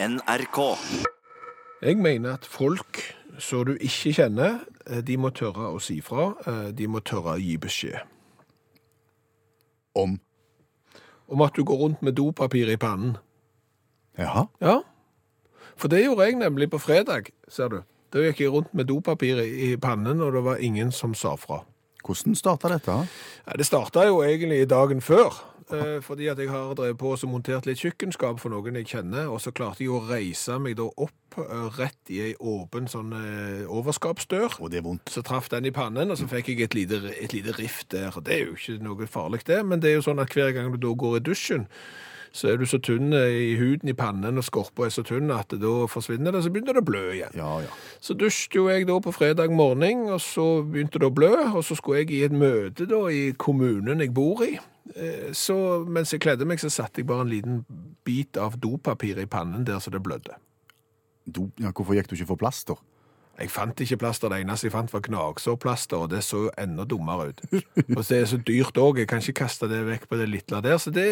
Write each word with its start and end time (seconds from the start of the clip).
NRK. 0.00 0.58
Jeg 1.82 1.96
mener 1.98 2.32
at 2.38 2.44
folk 2.46 3.00
som 3.38 3.64
du 3.66 3.72
ikke 3.74 4.12
kjenner, 4.14 4.60
eh, 4.86 5.00
de 5.06 5.16
må 5.18 5.30
tørre 5.34 5.72
å 5.74 5.80
si 5.82 6.00
fra. 6.00 6.34
eh, 6.46 6.70
De 6.70 6.86
må 6.86 7.00
tørre 7.00 7.34
å 7.34 7.40
gi 7.42 7.56
beskjed. 7.56 7.98
Om 9.94 10.20
Om 11.30 11.42
at 11.42 11.52
du 11.56 11.64
går 11.64 11.76
rundt 11.78 12.02
med 12.02 12.14
dopapir 12.16 12.70
i 12.72 12.76
pannen. 12.76 13.16
Jaha. 14.18 14.46
Ja, 14.60 14.80
for 15.76 15.88
det 15.88 16.04
gjorde 16.04 16.24
jeg 16.24 16.34
nemlig 16.36 16.70
på 16.70 16.78
fredag, 16.80 17.28
ser 17.48 17.68
du. 17.68 17.82
Da 18.12 18.18
gikk 18.18 18.38
jeg 18.40 18.48
rundt 18.50 18.72
med 18.74 18.86
dopapir 18.86 19.36
i 19.42 19.72
i 19.72 19.76
pannen, 19.76 20.22
og 20.22 20.32
det 20.32 20.44
var 20.44 20.56
ingen 20.56 20.90
som 20.92 21.14
sa 21.14 21.36
fra. 21.36 21.64
Hvordan 22.02 22.34
starta 22.34 22.68
dette? 22.68 23.08
Ja, 23.46 23.52
det 23.58 23.66
starta 23.66 24.06
jo 24.06 24.22
egentlig 24.22 24.68
dagen 24.68 25.00
før, 25.00 25.34
eh, 25.74 25.98
fordi 26.04 26.28
at 26.32 26.38
jeg 26.38 26.50
har 26.50 26.74
drevet 26.74 26.98
på 26.98 27.12
og 27.14 27.30
montert 27.30 27.66
litt 27.68 27.80
kjøkkenskap 27.82 28.40
for 28.42 28.52
noen 28.52 28.78
jeg 28.80 28.88
kjenner, 28.92 29.28
og 29.32 29.40
så 29.42 29.52
klarte 29.54 29.84
jeg 29.84 29.92
å 29.94 30.02
reise 30.08 30.58
meg 30.62 30.76
da 30.80 30.88
opp 30.88 31.38
eh, 31.42 31.68
rett 31.78 32.12
i 32.14 32.20
ei 32.26 32.34
åpen 32.38 32.88
sånn 32.90 33.14
eh, 33.16 33.64
overskapsdør. 33.66 34.58
Og 34.60 34.72
det 34.72 34.82
er 34.82 34.86
vondt. 34.88 35.12
Så 35.12 35.24
traff 35.26 35.50
den 35.52 35.68
i 35.68 35.74
pannen, 35.74 36.10
og 36.12 36.20
så 36.20 36.28
fikk 36.30 36.52
jeg 36.52 36.68
et 36.68 36.76
lite, 36.78 37.02
et 37.14 37.36
lite 37.36 37.56
rift 37.58 37.90
der. 37.94 38.10
Og 38.14 38.24
Det 38.26 38.36
er 38.36 38.44
jo 38.46 38.58
ikke 38.58 38.82
noe 38.84 39.08
farlig 39.08 39.44
det, 39.48 39.62
men 39.66 39.80
det 39.82 39.92
er 39.92 39.98
jo 39.98 40.06
sånn 40.10 40.22
at 40.22 40.34
hver 40.34 40.54
gang 40.56 40.72
du 40.74 40.80
da 40.82 40.94
går 40.94 41.20
i 41.20 41.26
dusjen, 41.30 41.68
så 42.32 42.52
er 42.52 42.58
du 42.60 42.66
så 42.68 42.78
tynn 42.82 43.12
i 43.12 43.54
huden 43.58 43.88
i 43.88 43.96
pannen, 43.96 44.38
og 44.38 44.44
skorpa 44.46 44.86
er 44.86 44.92
så 44.94 45.04
tynn 45.06 45.32
at 45.34 45.52
da 45.58 45.74
forsvinner 45.90 46.34
det, 46.34 46.42
så 46.44 46.52
begynner 46.52 46.76
det 46.76 46.82
å 46.84 46.88
blø 46.88 47.04
igjen. 47.14 47.36
Ja, 47.38 47.52
ja. 47.64 47.72
Så 48.04 48.16
dusjte 48.18 48.60
jo 48.60 48.68
jeg 48.70 48.88
da 48.88 48.98
på 49.02 49.14
fredag 49.14 49.54
morgen, 49.54 50.06
og 50.12 50.20
så 50.24 50.46
begynte 50.62 51.00
det 51.00 51.08
å 51.08 51.14
blø, 51.14 51.32
og 51.48 51.62
så 51.66 51.78
skulle 51.78 52.04
jeg 52.04 52.12
i 52.14 52.24
et 52.28 52.34
møte 52.34 52.88
da 52.90 53.06
i 53.12 53.30
kommunen 53.38 54.04
jeg 54.04 54.14
bor 54.16 54.44
i. 54.46 54.58
Eh, 54.98 55.30
Så 55.32 55.56
mens 55.86 56.12
jeg 56.12 56.20
kledde 56.24 56.46
meg, 56.48 56.60
så 56.60 56.70
satte 56.72 57.02
jeg 57.02 57.06
bare 57.08 57.24
en 57.26 57.32
liten 57.32 57.64
bit 58.04 58.36
av 58.36 58.58
dopapir 58.60 59.18
i 59.22 59.26
pannen 59.30 59.64
der 59.68 59.78
så 59.80 59.90
det 59.94 60.02
blødde. 60.02 60.36
Do, 61.28 61.50
ja. 61.60 61.70
Hvorfor 61.72 61.94
gikk 61.94 62.08
du 62.08 62.16
ikke 62.16 62.32
for 62.34 62.40
plaster? 62.40 62.78
Jeg 63.38 63.52
fant 63.54 63.78
ikke 63.84 64.00
plaster, 64.02 64.32
det 64.32 64.40
eneste 64.42 64.66
jeg 64.66 64.72
fant 64.74 64.90
var 64.90 65.02
gnagsårplaster, 65.04 66.00
og 66.02 66.08
det 66.10 66.24
så 66.26 66.40
jo 66.48 66.50
enda 66.58 66.82
dummere 66.88 67.28
ut. 67.28 67.42
Og 67.94 68.00
det 68.02 68.16
er 68.16 68.24
så 68.26 68.38
dyrt 68.42 68.80
òg, 68.82 68.98
jeg 68.98 69.06
kan 69.12 69.22
ikke 69.22 69.44
kaste 69.44 69.68
det 69.70 69.78
vekk 69.86 70.08
på 70.10 70.18
det 70.18 70.26
lille 70.26 70.58
der. 70.64 70.74
Så 70.82 70.90
det, 70.90 71.04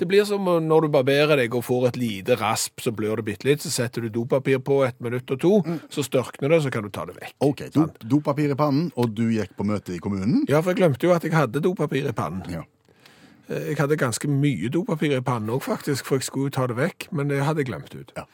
det 0.00 0.08
blir 0.08 0.24
som 0.24 0.40
når 0.64 0.86
du 0.86 0.88
barberer 0.94 1.36
deg 1.36 1.52
og 1.52 1.66
får 1.66 1.90
et 1.90 1.98
lite 2.00 2.38
rasp, 2.40 2.80
så 2.80 2.94
blør 2.96 3.20
det 3.20 3.26
bitte 3.26 3.48
litt, 3.50 3.60
så 3.60 3.68
setter 3.74 4.06
du 4.06 4.08
dopapir 4.14 4.62
på 4.64 4.78
et 4.86 4.96
minutt 5.04 5.28
og 5.36 5.42
to, 5.42 5.52
så 5.92 6.06
størkner 6.06 6.54
det, 6.54 6.62
så 6.64 6.72
kan 6.72 6.86
du 6.86 6.88
ta 6.88 7.04
det 7.10 7.18
vekk. 7.18 7.34
OK, 7.44 7.66
do, 7.76 7.84
dopapir 8.00 8.56
i 8.56 8.56
pannen, 8.56 8.88
og 8.96 9.12
du 9.12 9.26
gikk 9.36 9.52
på 9.60 9.68
møte 9.68 9.92
i 9.92 10.00
kommunen? 10.00 10.46
Ja, 10.48 10.62
for 10.62 10.72
jeg 10.72 10.80
glemte 10.80 11.10
jo 11.10 11.12
at 11.12 11.28
jeg 11.28 11.36
hadde 11.36 11.60
dopapir 11.60 12.08
i 12.08 12.16
pannen. 12.16 12.40
Ja. 12.56 12.64
Eh, 13.48 13.68
Jeg 13.70 13.76
hadde 13.78 13.96
ganske 13.96 14.28
mye 14.28 14.68
dopapir 14.68 15.16
i 15.16 15.20
pannen 15.20 15.50
òg, 15.50 15.62
faktisk, 15.62 16.04
for 16.04 16.16
jeg 16.16 16.22
skulle 16.28 16.50
ta 16.50 16.66
det 16.66 16.76
vekk, 16.76 17.08
men 17.12 17.28
det 17.28 17.42
hadde 17.44 17.62
jeg 17.62 17.66
glemt 17.72 17.94
ut. 17.94 18.12
Ja. 18.16 18.24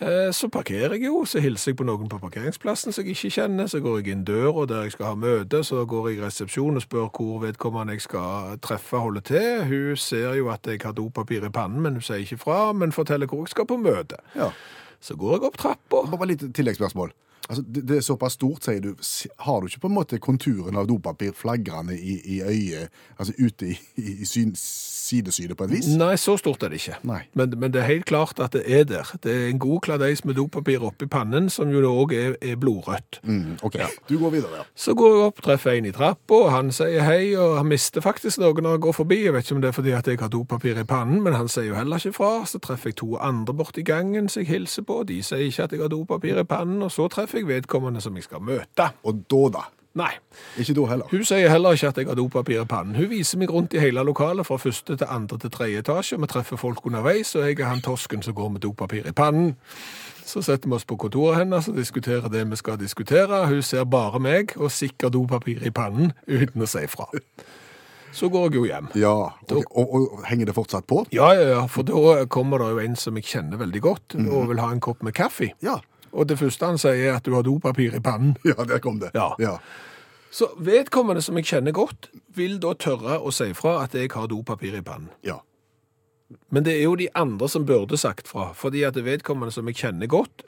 Eh, 0.00 0.30
Så 0.32 0.48
parkerer 0.48 0.90
jeg 0.96 1.04
jo, 1.06 1.24
så 1.24 1.38
hilser 1.40 1.70
jeg 1.72 1.76
på 1.76 1.84
noen 1.86 2.08
på 2.08 2.18
parkeringsplassen 2.18 2.92
som 2.92 3.04
jeg 3.04 3.14
ikke 3.14 3.30
kjenner, 3.30 3.66
så 3.70 3.80
går 3.80 4.00
jeg 4.02 4.12
inn 4.12 4.24
døra 4.24 4.66
der 4.66 4.82
jeg 4.82 4.92
skal 4.92 5.06
ha 5.06 5.14
møte, 5.14 5.62
så 5.64 5.84
går 5.86 6.08
jeg 6.10 6.18
i 6.18 6.24
resepsjon 6.24 6.76
og 6.76 6.82
spør 6.82 7.10
hvor 7.14 7.40
vedkommende 7.44 7.92
jeg 7.92 8.00
skal 8.00 8.58
treffe 8.60 8.98
holde 8.98 9.20
til. 9.20 9.64
Hun 9.64 9.96
ser 9.96 10.34
jo 10.34 10.48
at 10.50 10.66
jeg 10.66 10.80
har 10.82 10.92
dopapir 10.92 11.44
i 11.44 11.48
pannen, 11.50 11.80
men 11.80 11.92
hun 11.94 12.02
sier 12.02 12.24
ikke 12.24 12.38
fra, 12.42 12.72
men 12.72 12.92
forteller 12.92 13.26
hvor 13.26 13.44
jeg 13.44 13.48
skal 13.54 13.66
på 13.66 13.76
møte. 13.76 14.16
ja. 14.34 14.50
Så 15.04 15.14
går 15.20 15.32
jeg 15.36 15.42
opp 15.44 15.56
trappa. 15.60 15.98
Bare 16.16 16.26
litt 16.26 16.40
tilleggsspørsmål. 16.56 17.10
Altså, 17.48 17.62
det, 17.62 17.96
er 17.96 18.00
såpass 18.00 18.38
stort, 18.38 18.64
sier 18.64 18.80
du. 18.80 18.94
Har 19.44 19.60
du 19.60 19.68
ikke 19.68 19.82
på 19.82 19.90
en 19.90 19.98
måte 19.98 20.20
konturen 20.22 20.78
av 20.80 20.88
dopapir 20.88 21.34
flagrende 21.36 21.96
i, 21.96 22.16
i 22.36 22.40
øyet, 22.40 22.94
altså 23.18 23.34
ute 23.38 23.68
i, 23.74 23.78
i, 24.00 24.14
i 24.24 24.28
syn, 25.04 25.24
sidesynet 25.24 25.56
på 25.56 25.64
et 25.64 25.70
vis? 25.70 25.88
Nei, 25.98 26.14
så 26.20 26.36
stort 26.40 26.62
er 26.62 26.72
det 26.72 26.80
ikke. 26.80 26.98
Men, 27.34 27.54
men 27.58 27.72
det 27.72 27.82
er 27.82 27.88
helt 27.88 28.06
klart 28.08 28.40
at 28.42 28.52
det 28.52 28.64
er 28.66 28.84
der. 28.88 29.10
Det 29.22 29.32
er 29.32 29.48
en 29.48 29.58
god 29.58 29.80
kladeis 29.80 30.24
med 30.24 30.34
dopapir 30.34 30.84
oppi 30.84 31.06
pannen, 31.10 31.50
som 31.50 31.70
jo 31.72 31.82
òg 31.90 32.14
er, 32.16 32.36
er 32.42 32.56
blodrødt. 32.60 33.20
Mm, 33.22 33.58
OK, 33.62 33.78
du 34.08 34.18
går 34.18 34.30
videre, 34.30 34.62
ja. 34.62 34.66
Så 34.74 34.94
går 34.94 35.14
jeg 35.14 35.26
opp, 35.28 35.42
treffer 35.44 35.78
en 35.78 35.88
i 35.88 35.92
trappa, 35.94 36.34
og 36.34 36.50
han 36.52 36.72
sier 36.74 37.04
hei, 37.06 37.34
og 37.36 37.58
han 37.60 37.70
mister 37.70 38.04
faktisk 38.04 38.42
noe 38.42 38.56
når 38.60 38.78
han 38.78 38.84
går 38.88 38.96
forbi. 39.00 39.20
Jeg 39.26 39.36
vet 39.36 39.46
ikke 39.46 39.58
om 39.58 39.62
det 39.64 39.70
er 39.70 39.78
fordi 39.78 39.94
at 39.96 40.10
jeg 40.10 40.20
har 40.20 40.32
dopapir 40.32 40.80
i 40.80 40.86
pannen, 40.88 41.22
men 41.24 41.38
han 41.38 41.50
sier 41.52 41.70
jo 41.70 41.78
heller 41.78 42.02
ikke 42.02 42.16
fra. 42.16 42.32
Så 42.48 42.60
treffer 42.62 42.92
jeg 42.92 43.00
to 43.02 43.14
andre 43.20 43.54
borti 43.56 43.84
gangen 43.86 44.28
som 44.28 44.44
jeg 44.44 44.52
hilser 44.52 44.86
på, 44.88 45.02
de 45.08 45.20
sier 45.24 45.46
ikke 45.48 45.68
at 45.68 45.76
jeg 45.76 45.84
har 45.84 45.92
dopapir 45.92 46.40
i 46.40 46.48
pannen, 46.48 46.82
og 46.84 46.92
så 46.92 47.08
treffer 47.12 47.42
jeg 47.42 47.50
vedkommende 47.50 48.02
som 48.04 48.16
jeg 48.16 48.28
skal 48.28 48.44
møte. 48.44 48.90
Og 49.04 49.24
da, 49.30 49.42
da? 49.58 49.64
Nei, 49.94 50.10
Ikke 50.58 50.74
da 50.74 50.84
heller? 50.90 51.06
hun 51.10 51.22
sier 51.24 51.48
heller 51.52 51.76
ikke 51.76 51.88
at 51.92 51.98
jeg 52.00 52.06
har 52.08 52.16
dopapir 52.18 52.62
i 52.62 52.66
pannen. 52.66 52.96
Hun 52.98 53.10
viser 53.12 53.38
meg 53.38 53.50
rundt 53.54 53.74
i 53.74 53.78
hele 53.78 54.02
lokalet, 54.02 54.46
fra 54.46 54.56
første 54.58 54.96
til 54.98 55.06
andre 55.10 55.38
til 55.38 55.50
tredje 55.54 55.78
etasje. 55.84 56.18
Vi 56.18 56.26
treffer 56.26 56.56
folk 56.58 56.82
underveis, 56.86 57.34
og 57.38 57.46
jeg 57.46 57.60
er 57.60 57.70
han 57.70 57.80
tosken 57.84 58.22
som 58.22 58.34
går 58.34 58.48
med 58.56 58.60
dopapir 58.66 59.06
i 59.06 59.12
pannen. 59.14 59.54
Så 60.24 60.42
setter 60.42 60.68
vi 60.68 60.74
oss 60.74 60.84
på 60.88 60.96
kontoret 60.96 61.36
hennes 61.44 61.68
og 61.68 61.76
diskuterer 61.76 62.26
det 62.32 62.42
vi 62.50 62.56
skal 62.56 62.78
diskutere. 62.80 63.46
Hun 63.46 63.62
ser 63.62 63.84
bare 63.84 64.18
meg 64.18 64.56
og 64.56 64.70
sikker 64.72 65.12
dopapir 65.14 65.62
i 65.62 65.70
pannen 65.70 66.12
uten 66.26 66.64
å 66.64 66.66
si 66.66 66.86
fra. 66.90 67.06
Så 68.14 68.28
går 68.30 68.48
jeg 68.50 68.54
jo 68.58 68.64
hjem. 68.64 68.88
Ja. 68.98 69.12
og, 69.50 69.64
Og, 69.74 69.94
og 69.94 70.20
henger 70.26 70.46
det 70.46 70.54
fortsatt 70.54 70.86
på? 70.86 71.04
Ja, 71.12 71.32
ja, 71.34 71.48
ja, 71.54 71.64
for 71.66 71.82
da 71.86 72.24
kommer 72.30 72.58
det 72.62 72.68
jo 72.70 72.78
en 72.78 72.96
som 72.96 73.14
jeg 73.18 73.24
kjenner 73.30 73.58
veldig 73.58 73.80
godt, 73.82 74.14
og 74.26 74.48
vil 74.50 74.58
ha 74.62 74.70
en 74.72 74.80
kopp 74.80 75.02
med 75.02 75.14
kaffe. 75.14 75.52
Ja. 75.62 75.78
Og 76.14 76.28
det 76.30 76.38
første 76.38 76.70
han 76.70 76.78
sier 76.78 77.10
er 77.10 77.16
at 77.18 77.26
du 77.26 77.34
har 77.34 77.42
dopapir 77.46 77.96
i 77.96 78.02
pannen. 78.02 78.36
Ja, 78.50 78.64
der 78.64 78.78
kom 78.78 79.00
det. 79.02 79.10
Ja. 79.14 79.32
ja. 79.42 79.56
Så 80.34 80.48
vedkommende 80.58 81.22
som 81.22 81.36
jeg 81.38 81.46
kjenner 81.50 81.74
godt, 81.74 82.08
vil 82.34 82.58
da 82.62 82.74
tørre 82.78 83.20
å 83.22 83.30
si 83.34 83.52
fra 83.54 83.80
at 83.84 83.94
jeg 83.94 84.10
har 84.14 84.30
dopapir 84.30 84.74
i 84.78 84.82
pannen. 84.82 85.10
ja. 85.26 85.40
Men 86.50 86.64
det 86.64 86.72
er 86.78 86.86
jo 86.86 86.94
de 86.96 87.06
andre 87.14 87.46
som 87.52 87.66
burde 87.68 87.98
sagt 88.00 88.28
fra, 88.28 88.48
fordi 88.56 88.82
at 88.82 88.96
vedkommende 88.96 89.52
som 89.52 89.68
jeg 89.68 89.76
kjenner 89.76 90.08
godt, 90.10 90.42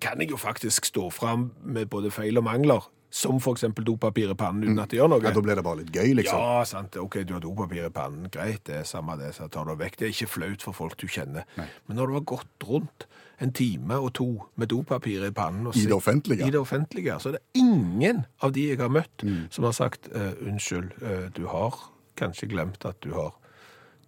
kan 0.00 0.20
jeg 0.20 0.30
jo 0.30 0.36
faktisk 0.36 0.84
stå 0.84 1.08
fram 1.10 1.48
med 1.64 1.88
både 1.90 2.10
feil 2.14 2.38
og 2.38 2.44
mangler, 2.44 2.84
som 3.10 3.38
eksempel 3.40 3.84
dopapir 3.84 4.30
i 4.30 4.36
pannen, 4.36 4.66
uten 4.68 4.82
at 4.82 4.90
det 4.92 4.98
gjør 4.98 5.08
noe. 5.14 5.22
Ja, 5.24 5.32
Da 5.32 5.42
ble 5.44 5.54
det 5.56 5.64
bare 5.64 5.80
litt 5.80 5.94
gøy, 5.94 6.12
liksom. 6.18 6.42
Ja, 6.42 6.64
sant. 6.68 6.96
Ok, 7.00 7.22
du 7.24 7.34
har 7.36 7.40
dopapir 7.40 7.86
i 7.86 7.92
pannen. 7.92 8.28
Greit, 8.32 8.64
det 8.68 8.82
er 8.82 8.84
samme 8.88 9.16
det, 9.20 9.32
så 9.36 9.48
tar 9.48 9.64
du 9.64 9.72
det 9.72 9.78
vekk. 9.84 9.96
Det 9.98 10.08
er 10.08 10.12
ikke 10.12 10.30
flaut 10.34 10.66
for 10.66 10.76
folk 10.76 10.98
du 11.00 11.06
kjenner. 11.08 11.48
Men 11.56 11.96
når 11.96 12.06
du 12.06 12.18
har 12.18 12.26
gått 12.34 12.68
rundt 12.68 13.08
en 13.38 13.52
time 13.54 13.96
og 14.02 14.12
to 14.18 14.28
med 14.58 14.68
dopapir 14.68 15.24
i 15.24 15.32
pannen 15.32 15.70
I 15.72 15.86
det 15.86 15.94
offentlige? 15.94 16.46
I 16.46 16.50
det 16.52 16.60
offentlige, 16.60 17.18
så 17.22 17.30
er 17.32 17.38
det 17.38 17.62
ingen 17.62 18.24
av 18.42 18.52
de 18.52 18.68
jeg 18.72 18.80
har 18.82 18.92
møtt 18.92 19.24
som 19.54 19.64
har 19.64 19.76
sagt 19.76 20.10
uh, 20.12 20.34
unnskyld, 20.44 20.92
uh, 21.02 21.28
du 21.32 21.46
har 21.48 21.78
kanskje 22.18 22.50
glemt 22.50 22.84
at 22.84 22.98
du 23.04 23.14
har 23.14 23.32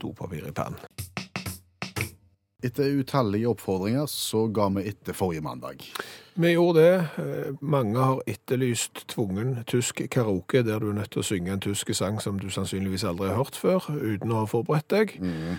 dopapir 0.03 0.49
i 0.49 0.53
pannen. 0.53 0.81
Etter 2.61 2.93
utallige 3.01 3.49
oppfordringer 3.49 4.05
så 4.11 4.45
ga 4.53 4.67
vi 4.75 4.83
etter 4.91 5.17
forrige 5.17 5.41
mandag. 5.41 5.81
Vi 6.41 6.53
gjorde 6.53 6.81
det. 6.81 7.09
Eh, 7.19 7.55
Mange 7.61 7.99
har 7.99 8.21
etterlyst 8.27 9.05
tvungen 9.09 9.59
tysk 9.67 10.01
karaoke, 10.11 10.63
der 10.65 10.79
du 10.79 10.89
er 10.89 10.97
nødt 10.97 11.11
til 11.13 11.21
å 11.21 11.27
synge 11.27 11.53
en 11.53 11.61
tysk 11.61 11.93
sang 11.95 12.21
som 12.23 12.39
du 12.41 12.49
sannsynligvis 12.51 13.05
aldri 13.05 13.29
har 13.29 13.37
hørt 13.37 13.59
før, 13.61 13.91
uten 13.91 14.33
å 14.33 14.41
ha 14.41 14.49
forberedt 14.49 14.89
deg. 14.91 15.13
Mm. 15.21 15.59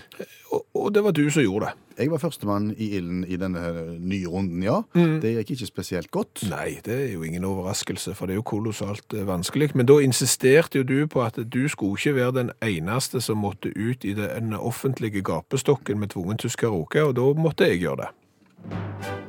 Og, 0.50 0.64
og 0.74 0.90
det 0.94 1.04
var 1.04 1.14
du 1.14 1.22
som 1.30 1.44
gjorde 1.44 1.70
det. 1.70 1.78
Jeg 2.02 2.10
var 2.10 2.18
førstemann 2.18 2.72
i 2.80 2.88
ilden 2.96 3.22
i 3.28 3.36
denne 3.36 3.62
nye 4.00 4.26
runden, 4.26 4.62
ja. 4.64 4.80
Det 4.94 5.34
gikk 5.36 5.54
ikke 5.54 5.68
spesielt 5.68 6.10
godt. 6.10 6.42
Nei, 6.50 6.80
det 6.84 6.96
er 6.96 7.12
jo 7.12 7.22
ingen 7.22 7.44
overraskelse, 7.44 8.16
for 8.18 8.26
det 8.26 8.34
er 8.34 8.40
jo 8.40 8.48
kolossalt 8.48 9.14
eh, 9.14 9.26
vanskelig. 9.28 9.72
Men 9.78 9.86
da 9.86 10.00
insisterte 10.02 10.82
jo 10.82 10.88
du 10.88 11.06
på 11.06 11.22
at 11.22 11.38
du 11.38 11.66
skulle 11.70 12.00
ikke 12.00 12.16
være 12.18 12.38
den 12.40 12.54
eneste 12.64 13.22
som 13.22 13.44
måtte 13.44 13.70
ut 13.76 14.04
i 14.08 14.16
den 14.18 14.56
offentlige 14.58 15.22
gapestokken 15.22 16.00
med 16.00 16.16
tvungen 16.16 16.42
tysk 16.42 16.64
karaoke, 16.66 17.04
og 17.04 17.16
da 17.20 17.32
måtte 17.38 17.70
jeg 17.70 17.84
gjøre 17.86 18.06
det. 18.08 19.21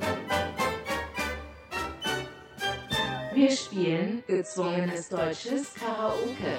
Wir 3.44 3.52
spielen 3.52 4.24
gezwungenes 4.26 5.10
deutsches 5.10 5.74
Karaoke. 5.74 6.54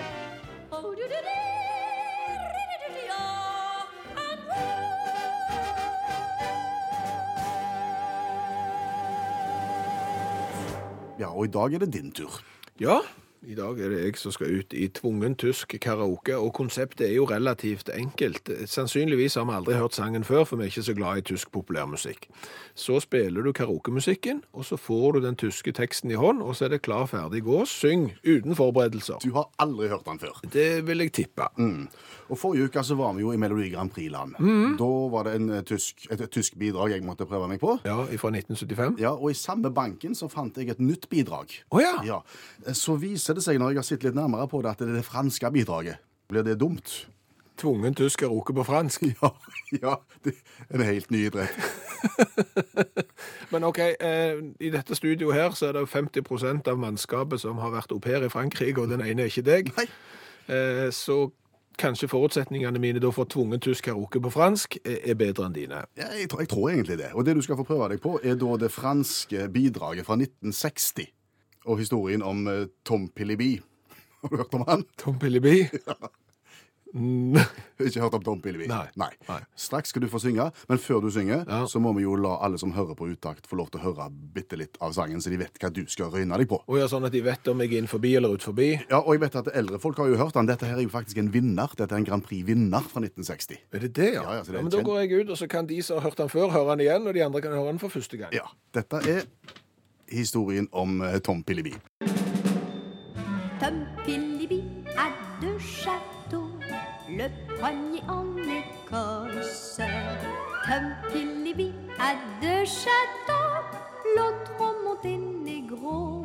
Ja, 11.19 11.29
og 11.33 11.45
i 11.45 11.49
dag 11.49 11.73
er 11.73 11.79
det 11.79 11.93
din 11.93 12.13
tur. 12.13 12.31
Ja, 12.81 13.01
i 13.47 13.55
dag 13.55 13.81
er 13.81 13.91
det 13.93 14.01
jeg 14.01 14.17
som 14.19 14.33
skal 14.33 14.61
ut 14.61 14.75
i 14.77 14.87
tvungen 14.95 15.35
tysk 15.37 15.75
karaoke, 15.83 16.37
og 16.37 16.53
konseptet 16.57 17.07
er 17.09 17.15
jo 17.17 17.27
relativt 17.29 17.91
enkelt. 17.93 18.51
Sannsynligvis 18.71 19.35
har 19.35 19.45
vi 19.49 19.57
aldri 19.57 19.77
hørt 19.79 19.97
sangen 19.97 20.25
før, 20.25 20.45
for 20.45 20.57
vi 20.57 20.67
er 20.67 20.73
ikke 20.73 20.87
så 20.87 20.95
glad 20.97 21.21
i 21.21 21.27
tysk 21.29 21.53
populærmusikk. 21.53 22.29
Så 22.75 23.01
spiller 23.05 23.43
du 23.43 23.53
karaokemusikken, 23.53 24.43
og 24.53 24.65
så 24.65 24.77
får 24.77 25.13
du 25.13 25.21
den 25.27 25.37
tyske 25.37 25.73
teksten 25.73 26.11
i 26.11 26.19
hånd, 26.19 26.43
og 26.43 26.57
så 26.57 26.65
er 26.69 26.75
det 26.75 26.83
klar, 26.83 27.07
ferdig, 27.07 27.43
gå, 27.45 27.65
syng, 27.69 28.13
uten 28.25 28.57
forberedelser. 28.57 29.21
Du 29.25 29.35
har 29.37 29.51
aldri 29.59 29.89
hørt 29.93 30.07
den 30.09 30.19
før. 30.19 30.41
Det 30.53 30.87
vil 30.87 31.05
jeg 31.05 31.13
tippe. 31.13 31.49
Og 32.33 32.39
Forrige 32.41 32.71
uke 32.71 32.85
så 32.87 32.97
var 32.99 33.13
vi 33.17 33.25
jo 33.25 33.33
i 33.35 33.39
Melodi 33.41 33.71
Grand 33.75 33.93
Prix-land. 33.93 34.37
Da 34.81 34.91
var 35.13 35.29
det 35.29 35.35
en, 35.39 35.49
eh, 35.51 35.63
tysk, 35.67 36.07
et, 36.11 36.21
et 36.21 36.31
tysk 36.33 36.57
bidrag 36.61 36.95
jeg 36.95 37.05
måtte 37.05 37.27
prøve 37.29 37.49
meg 37.51 37.61
på. 37.61 37.77
Ja, 37.85 37.99
fra 38.21 38.31
1975. 38.33 38.99
Ja, 39.03 39.13
Og 39.15 39.31
i 39.31 39.39
samme 39.39 39.71
banken 39.75 40.15
så 40.15 40.29
fant 40.33 40.57
jeg 40.57 40.71
et 40.73 40.81
nytt 40.81 41.09
bidrag. 41.13 41.53
Å 41.71 41.83
ja. 41.83 41.95
Ja. 42.05 42.21
Så 42.73 42.97
viser 43.01 43.35
det 43.37 43.45
seg, 43.45 43.59
når 43.61 43.75
jeg 43.75 43.83
har 43.83 43.89
sett 43.91 44.07
litt 44.07 44.17
nærmere 44.17 44.49
på 44.49 44.63
det, 44.63 44.71
at 44.73 44.79
det 44.85 44.89
er 44.89 45.01
det 45.01 45.05
franske 45.09 45.51
bidraget. 45.53 46.01
Blir 46.29 46.43
det 46.47 46.59
dumt? 46.61 47.07
Tvungen 47.61 47.95
tysk 47.95 48.25
karaoke 48.25 48.55
på 48.57 48.65
fransk. 48.67 49.05
Ja, 49.21 49.31
ja, 49.83 49.95
det 50.25 50.35
er 50.71 50.81
en 50.81 50.87
helt 50.89 51.11
ny 51.11 51.27
idrett. 51.29 51.55
Men 53.53 53.65
OK, 53.65 53.79
eh, 53.79 54.41
i 54.61 54.71
dette 54.75 54.97
studioet 54.99 55.37
her 55.37 55.55
så 55.57 55.69
er 55.69 55.77
det 55.77 55.85
jo 55.85 55.91
50% 55.93 56.69
av 56.71 56.81
mannskapet 56.81 57.41
som 57.43 57.61
har 57.63 57.73
vært 57.75 57.95
au 57.95 58.01
pair 58.03 58.25
i 58.27 58.31
Frankrike, 58.33 58.81
og 58.83 58.91
den 58.91 59.05
ene 59.05 59.27
er 59.27 59.31
ikke 59.33 59.47
deg. 59.47 59.71
Nei. 59.79 59.87
Eh, 60.51 60.89
så 60.95 61.29
kanskje 61.79 62.09
forutsetningene 62.09 62.81
mine 62.81 63.03
da 63.03 63.11
for 63.15 63.29
tvungen 63.31 63.61
tysk 63.61 63.85
karaoke 63.89 64.21
på 64.23 64.31
fransk 64.31 64.79
er 64.85 64.99
er 65.05 65.19
bedre 65.19 65.47
enn 65.49 65.57
dine. 65.57 65.85
Ja, 65.97 66.09
jeg, 66.19 66.29
tror, 66.31 66.41
jeg 66.41 66.49
tror 66.49 66.69
egentlig 66.71 66.99
det. 66.99 67.13
Og 67.15 67.27
det 67.27 67.37
du 67.37 67.43
skal 67.43 67.57
få 67.57 67.67
prøve 67.69 67.89
deg 67.93 68.03
på, 68.03 68.19
er 68.23 68.35
da 68.41 68.57
det 68.61 68.73
franske 68.73 69.49
bidraget 69.53 70.07
fra 70.07 70.17
1960. 70.19 71.11
Og 71.67 71.79
historien 71.79 72.23
om 72.23 72.47
eh, 72.49 72.67
Tom 72.85 73.09
Pilleby. 73.09 73.63
Har 74.21 74.29
du 74.29 74.37
hørt 74.37 74.55
om 74.55 74.65
han? 74.69 74.85
Tom 74.99 75.19
Pilleby? 75.19 75.65
Mm, 76.95 77.35
Ikke 77.83 78.01
hørt 78.05 78.15
om 78.15 78.23
Tom 78.23 78.41
Pilleby? 78.41 78.69
Nei. 78.71 78.85
Nei. 78.97 79.39
Straks 79.59 79.91
skal 79.91 80.05
du 80.05 80.09
få 80.13 80.21
synge, 80.23 80.45
men 80.71 80.79
før 80.79 81.01
du 81.03 81.09
synger, 81.11 81.41
Ja. 81.49 81.65
så 81.67 81.81
må 81.83 81.91
vi 81.97 82.05
jo 82.05 82.15
la 82.15 82.37
alle 82.47 82.59
som 82.59 82.71
hører 82.73 82.95
på 82.95 83.09
utakt, 83.11 83.49
få 83.51 83.57
lov 83.59 83.71
til 83.75 83.81
å 83.81 83.85
høre 83.89 84.07
bitte 84.35 84.57
litt 84.57 84.79
av 84.81 84.93
sangen, 84.95 85.19
så 85.21 85.31
de 85.33 85.37
vet 85.41 85.59
hva 85.59 85.73
du 85.75 85.83
skal 85.91 86.13
røyne 86.15 86.39
deg 86.39 86.47
på. 86.49 86.61
og 86.69 86.79
ja, 86.79 86.87
sånn 86.87 87.05
at 87.05 87.11
de 87.13 87.21
vet 87.27 87.49
om 87.51 87.59
jeg 87.65 87.73
er 87.73 87.79
inn 87.83 87.91
forbi 87.91 88.15
eller 88.17 88.35
ut 88.39 88.43
forbi. 88.47 88.69
Ja, 88.89 89.01
og 89.01 89.11
jeg 89.17 89.21
vet 89.27 89.35
at 89.43 89.51
eldre 89.57 89.81
folk 89.83 89.99
har 89.99 90.07
jo 90.13 90.17
hørt 90.23 90.35
den. 90.39 90.47
Dette 90.47 90.67
her 90.71 90.79
er 90.79 90.83
jo 90.87 90.89
faktisk 90.95 91.19
en 91.19 91.33
vinner. 91.35 91.67
Dette 91.77 91.93
er 91.93 91.97
en 91.99 92.05
Grand 92.07 92.23
Prix-vinner 92.23 92.81
fra 92.87 93.01
1960. 93.03 93.59
Er 93.75 93.79
det 93.81 93.93
det, 93.99 94.13
ja? 94.15 94.23
Ja, 94.23 94.37
ja, 94.39 94.43
så 94.45 94.53
det 94.53 94.59
er 94.61 94.63
men 94.63 94.71
Da 94.71 94.83
går 94.83 95.01
jeg 95.03 95.25
ut, 95.25 95.31
og 95.31 95.37
så 95.43 95.49
kan 95.51 95.67
de 95.67 95.83
som 95.83 95.99
har 95.99 96.09
hørt 96.09 96.17
den 96.23 96.29
før, 96.29 96.49
høre 96.55 96.77
den 96.77 96.87
igjen, 96.87 97.07
og 97.09 97.15
de 97.15 97.25
andre 97.25 97.41
kan 97.43 97.53
høre 97.59 97.67
den 97.75 97.79
for 97.83 97.89
første 97.89 98.17
gang. 98.17 98.31
Ja, 98.33 98.47
dette 98.73 99.03
er 99.03 99.27
historien 100.09 100.69
om 100.73 101.03
eh, 101.03 101.19
Tom 101.19 101.43
Pilleby. 101.43 101.75
Tom 103.61 103.83
le 107.17 107.29
premier 107.57 108.03
en 108.09 108.37
Écosse. 108.39 109.81
Tom 110.67 110.85
Philippe 111.11 111.75
a 111.99 112.15
deux 112.41 112.65
châteaux, 112.65 113.63
l'autre 114.17 114.53
au 114.59 114.89
Monténégro. 114.89 116.25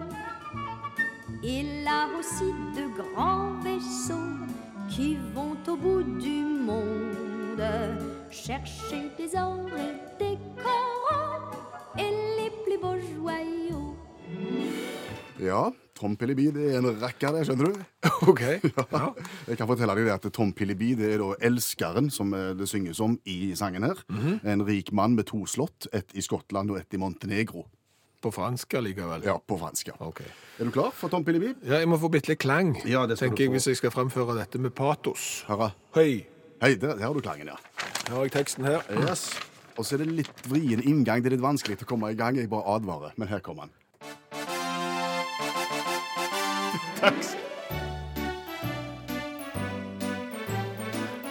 Il 1.43 1.87
a 1.87 2.07
aussi 2.17 2.51
de 2.75 2.87
grands 2.97 3.53
vaisseaux 3.59 4.37
qui 4.89 5.17
vont 5.33 5.57
au 5.67 5.75
bout 5.75 6.03
du 6.19 6.43
monde 6.43 7.63
chercher 8.29 9.09
des 9.17 9.35
ors 9.35 9.67
et 9.77 10.23
des 10.23 10.37
coraux 10.57 11.51
et 11.97 12.11
les 12.37 12.51
plus 12.63 12.79
beaux 12.81 12.99
joyaux. 13.15 13.95
Tom 15.99 16.15
Pilleby 16.15 16.45
det 16.55 16.67
er 16.71 16.77
en 16.79 16.87
rekke 17.01 17.27
av 17.27 17.35
det, 17.35 17.41
skjønner 17.49 17.73
du. 17.73 17.81
OK. 18.31 18.43
Ja. 18.99 19.09
Jeg 19.49 19.59
kan 19.59 19.67
fortelle 19.69 19.95
deg 19.97 20.07
det 20.07 20.13
at 20.15 20.27
Tom 20.35 20.53
Pilleby 20.55 20.93
det 20.99 21.09
er 21.15 21.21
da 21.21 21.33
elskeren 21.49 22.07
som 22.13 22.31
eh, 22.37 22.53
det 22.57 22.69
synges 22.71 23.01
om 23.03 23.17
i 23.27 23.51
sangen 23.59 23.83
her. 23.87 23.99
En 24.47 24.63
rik 24.67 24.93
mann 24.95 25.17
med 25.19 25.27
to 25.29 25.43
slott, 25.49 25.89
ett 25.93 26.15
i 26.15 26.23
Skottland 26.23 26.71
og 26.71 26.79
ett 26.79 26.95
i 26.95 27.01
Montenegro. 27.01 27.65
På 28.19 28.31
fransk 28.35 28.73
allikevel. 28.75 29.23
Ja, 29.27 29.37
på 29.39 29.55
fransk. 29.59 29.91
ja. 29.91 29.95
OK. 30.03 30.19
Er 30.59 30.67
du 30.67 30.71
klar 30.75 30.91
for 30.95 31.11
Tom 31.11 31.23
Pilleby? 31.27 31.53
Ja, 31.63 31.79
jeg 31.79 31.87
må 31.87 31.99
få 32.01 32.09
bitte 32.11 32.33
litt 32.33 32.41
klang, 32.43 32.73
Ja, 32.87 33.05
det 33.07 33.19
tenker 33.21 33.45
jeg, 33.45 33.53
hvis 33.55 33.69
jeg 33.71 33.79
skal 33.79 33.93
fremføre 33.95 34.35
dette 34.39 34.59
med 34.59 34.75
patos. 34.75 35.45
Høre. 35.47 35.71
Høy. 35.95 36.25
Hei, 36.59 36.73
der, 36.75 36.97
der 36.99 37.05
har 37.05 37.15
du 37.15 37.21
klangen, 37.23 37.47
ja. 37.47 37.55
her 38.09 38.17
har 38.17 38.25
jeg 38.27 38.33
teksten 38.35 38.67
her. 38.67 38.83
Yes. 39.05 39.29
Og 39.79 39.85
så 39.87 39.95
er 39.95 40.03
det 40.03 40.11
litt 40.17 40.41
vrien 40.51 40.81
inngang. 40.83 41.23
Det 41.23 41.31
er 41.31 41.37
litt 41.37 41.45
vanskelig 41.45 41.79
å 41.79 41.87
komme 41.87 42.09
i 42.11 42.17
gang. 42.19 42.35
Jeg 42.35 42.51
bare 42.51 42.67
advarer. 42.75 43.13
Men 43.15 43.29
her 43.31 43.39
kommer 43.45 43.67
han. 43.69 43.71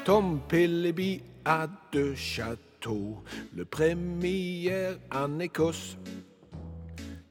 Tom 0.05 0.41
Pilleby 0.49 1.23
a 1.45 1.67
deux 1.93 2.15
châteaux, 2.15 3.23
le 3.55 3.65
premier 3.65 4.97
en 5.15 5.39
Écosse. 5.39 5.99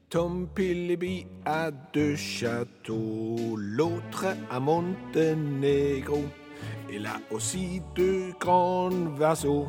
Tom 0.08 0.48
Pilleby 0.54 1.26
a 1.44 1.70
deux 1.70 2.16
châteaux, 2.16 3.56
l'autre 3.56 4.26
à 4.50 4.60
Monténégro. 4.60 6.24
Il 6.90 7.06
a 7.06 7.20
aussi 7.30 7.82
deux 7.94 8.32
grands 8.38 8.90
vaisseaux 9.16 9.68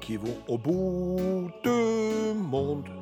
qui 0.00 0.16
vont 0.16 0.36
au 0.46 0.58
bout 0.58 1.50
du 1.64 2.34
monde. 2.34 2.97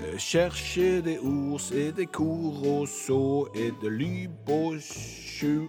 Euh, 0.00 0.16
Chercher 0.18 1.02
des 1.02 1.18
ours 1.18 1.72
et 1.72 1.92
des 1.92 2.06
corossos 2.06 3.48
et 3.54 3.72
de 3.82 3.88
l'hybochuo. 3.88 5.68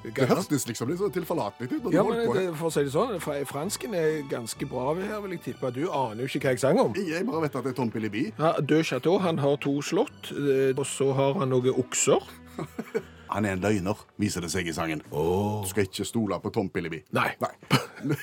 Det 0.00 0.26
hørtes 0.26 0.64
liksom 0.66 0.88
litt 0.88 0.98
sånn 0.98 1.12
tilforlatelig 1.12 1.68
ut. 1.76 1.90
Ja, 1.92 2.02
men 2.06 2.22
det, 2.32 2.46
for 2.56 2.70
å 2.70 2.72
si 2.72 2.82
det 2.86 2.92
sånn, 2.94 3.20
fransken 3.20 3.94
er 3.94 4.22
ganske 4.30 4.66
bra 4.68 4.94
ved 4.96 5.10
her, 5.10 5.20
vil 5.22 5.36
jeg 5.36 5.42
tippe. 5.50 5.70
Du 5.76 5.84
aner 5.86 6.24
jo 6.24 6.30
ikke 6.30 6.40
hva 6.46 6.54
jeg 6.56 6.62
sang 6.64 6.80
om. 6.80 6.96
Jeg 6.96 7.26
bare 7.28 7.44
vet 7.44 7.60
at 7.60 7.68
det 7.68 7.74
er 7.74 7.78
Tom 7.78 7.92
Pilleby. 7.92 8.24
Ja, 8.40 8.54
De 8.64 8.80
Chateau 8.86 9.20
han 9.20 9.38
har 9.44 9.60
to 9.60 9.76
slott, 9.84 10.32
eh, 10.32 10.72
og 10.72 10.86
så 10.88 11.12
har 11.18 11.36
han 11.42 11.52
noen 11.52 11.76
okser. 11.84 12.24
Han 13.30 13.44
er 13.44 13.52
en 13.52 13.60
løgner, 13.62 13.94
viser 14.18 14.42
det 14.42 14.50
seg 14.50 14.66
i 14.66 14.72
sangen. 14.74 15.02
Du 15.10 15.68
skal 15.70 15.86
ikke 15.86 16.04
stole 16.08 16.38
på 16.42 16.50
Tom 16.54 16.68
Pilleby. 16.72 17.02
Nei. 17.14 17.28
Nei. 17.40 18.16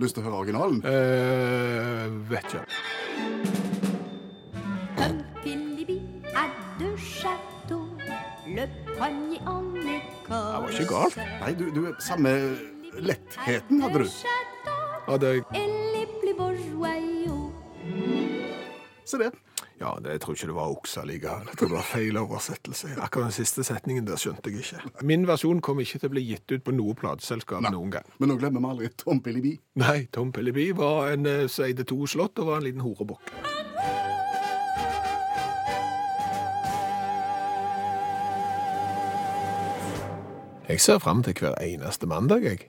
Lyst 0.00 0.16
til 0.16 0.22
å 0.22 0.28
høre 0.28 0.38
originalen? 0.40 0.80
Uh, 0.80 2.14
vet 2.30 2.48
ikke. 2.48 2.64
Tom 4.96 5.20
Pilleby 5.42 5.98
er 6.32 6.48
deux 6.80 6.96
chateau, 7.20 7.82
le 8.48 8.64
premier 8.94 9.44
en 9.52 9.68
Écosse. 9.84 10.62
var 10.64 10.70
ikke 10.72 10.88
galt. 10.94 11.20
Nei, 11.42 11.52
du, 11.60 11.68
du 11.76 11.92
samme 12.00 12.32
lettheten 13.04 13.84
hadde 13.84 14.06
du. 14.06 14.08
Hadde 15.10 15.34
jeg. 15.34 15.44
Se 19.04 19.18
det. 19.20 19.34
Ja 19.80 19.90
det, 20.02 20.10
jeg 20.14 20.20
tror 20.22 20.36
ikke 20.36 20.46
det 20.50 20.54
var 20.56 20.74
okse 20.74 21.02
likevel. 21.08 21.48
Jeg 21.50 21.58
tror 21.58 21.70
det 21.72 21.76
var 21.76 21.88
feil 21.88 22.18
oversettelse. 22.20 22.92
Akkurat 23.02 23.30
den 23.30 23.36
siste 23.36 23.64
setningen 23.66 24.06
der 24.06 24.20
skjønte 24.20 24.52
jeg 24.52 24.62
ikke. 24.62 25.02
Min 25.02 25.26
versjon 25.28 25.60
kommer 25.64 25.82
ikke 25.86 25.98
til 26.04 26.12
å 26.12 26.14
bli 26.14 26.22
gitt 26.28 26.54
ut 26.54 26.64
på 26.66 26.74
noe 26.76 26.94
plateselskap 26.98 27.66
noen 27.70 27.90
gang. 27.96 28.06
Men 28.22 28.30
nå 28.32 28.38
glemmer 28.40 28.62
vi 28.62 28.70
aldri 28.70 28.92
Tom 29.02 29.20
Pilleby. 29.24 29.56
Nei, 29.82 29.98
Tom 30.14 30.30
Pelleby 30.32 30.70
var 30.78 31.10
en 31.16 31.26
eh, 31.26 31.46
som 31.50 31.66
eide 31.66 31.86
to 31.90 31.98
slott 32.10 32.38
og 32.38 32.52
var 32.52 32.62
en 32.62 32.68
liten 32.68 32.84
horebukk. 32.86 33.34
Jeg 40.68 40.80
ser 40.80 40.98
fram 40.98 41.20
til 41.22 41.34
hver 41.38 41.54
eneste 41.60 42.06
mandag, 42.08 42.44
jeg. 42.44 42.68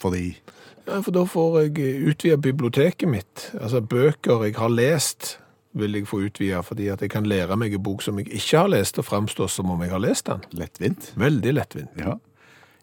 Fordi 0.00 0.38
Ja, 0.86 1.00
for 1.00 1.12
da 1.12 1.26
får 1.28 1.58
jeg 1.60 2.06
utvida 2.08 2.36
biblioteket 2.40 3.08
mitt. 3.08 3.50
Altså 3.60 3.80
bøker 3.80 4.44
jeg 4.44 4.56
har 4.56 4.68
lest, 4.72 5.38
vil 5.72 5.94
jeg 5.94 6.08
få 6.10 6.24
utvida, 6.26 6.62
fordi 6.66 6.88
at 6.90 7.02
jeg 7.04 7.12
kan 7.12 7.28
lære 7.28 7.56
meg 7.58 7.74
en 7.74 7.82
bok 7.82 8.02
som 8.02 8.18
jeg 8.18 8.30
ikke 8.30 8.64
har 8.64 8.72
lest, 8.72 8.98
og 8.98 9.06
framstå 9.06 9.46
som 9.48 9.70
om 9.70 9.82
jeg 9.84 9.92
har 9.92 10.02
lest 10.02 10.26
den. 10.26 10.42
lettvint. 10.52 11.12
Veldig 11.16 11.54
lettvint. 11.54 11.90
Ja. 11.98 12.16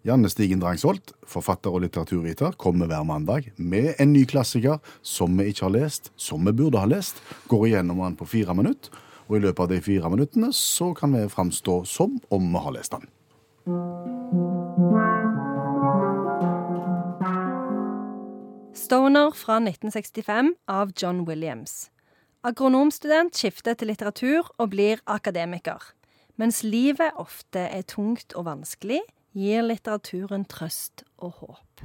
Janne 0.08 0.29
Stigen 0.32 0.62
Drangsholt, 0.62 1.12
forfatter 1.27 1.74
og 1.74 1.82
litteraturviter, 1.84 2.53
kommer 2.56 2.88
hver 2.88 3.03
mandag 3.03 3.51
med 3.58 3.96
en 4.00 4.13
ny 4.13 4.24
klassiker 4.25 4.79
som 5.01 5.36
vi 5.38 5.50
ikke 5.51 5.65
har 5.65 5.74
lest, 5.75 6.12
som 6.15 6.46
vi 6.46 6.53
burde 6.56 6.79
ha 6.79 6.88
lest. 6.88 7.20
Går 7.51 7.67
igjennom 7.67 8.00
den 8.06 8.15
på 8.15 8.29
fire 8.29 8.56
minutter, 8.56 8.94
og 9.27 9.36
i 9.36 9.44
løpet 9.44 9.65
av 9.65 9.74
de 9.74 9.82
fire 9.84 10.10
minuttene 10.13 10.53
så 10.56 10.94
kan 10.96 11.12
vi 11.12 11.27
framstå 11.27 11.82
som 11.86 12.22
om 12.32 12.48
vi 12.53 12.63
har 12.63 12.77
lest 12.77 12.96
den. 12.96 13.10
Stoner 18.77 19.36
fra 19.36 19.60
1965 19.60 20.56
av 20.72 20.96
John 20.96 21.25
Williams. 21.27 21.89
Agronomstudent 22.48 23.36
skifter 23.36 23.75
til 23.75 23.89
litteratur 23.92 24.48
og 24.56 24.70
blir 24.72 25.01
akademiker. 25.12 25.82
Mens 26.39 26.62
livet 26.63 27.18
ofte 27.20 27.66
er 27.66 27.84
tungt 27.84 28.36
og 28.39 28.46
vanskelig, 28.48 29.01
gir 29.36 29.66
litteraturen 29.66 30.46
trøst 30.48 31.04
og 31.18 31.42
håp. 31.42 31.84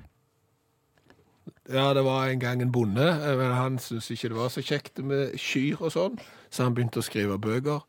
Ja, 1.66 1.88
det 1.96 2.04
var 2.06 2.28
en 2.28 2.38
gang 2.42 2.62
en 2.62 2.70
bonde, 2.70 3.08
eh, 3.08 3.34
men 3.38 3.56
han 3.56 3.78
syntes 3.82 4.10
ikke 4.10 4.30
det 4.30 4.38
var 4.38 4.52
så 4.54 4.62
kjekt 4.62 5.02
med 5.02 5.34
kyr 5.38 5.82
og 5.82 5.92
sånn, 5.94 6.20
så 6.50 6.68
han 6.68 6.76
begynte 6.76 7.02
å 7.02 7.06
skrive 7.06 7.40
bøker, 7.42 7.82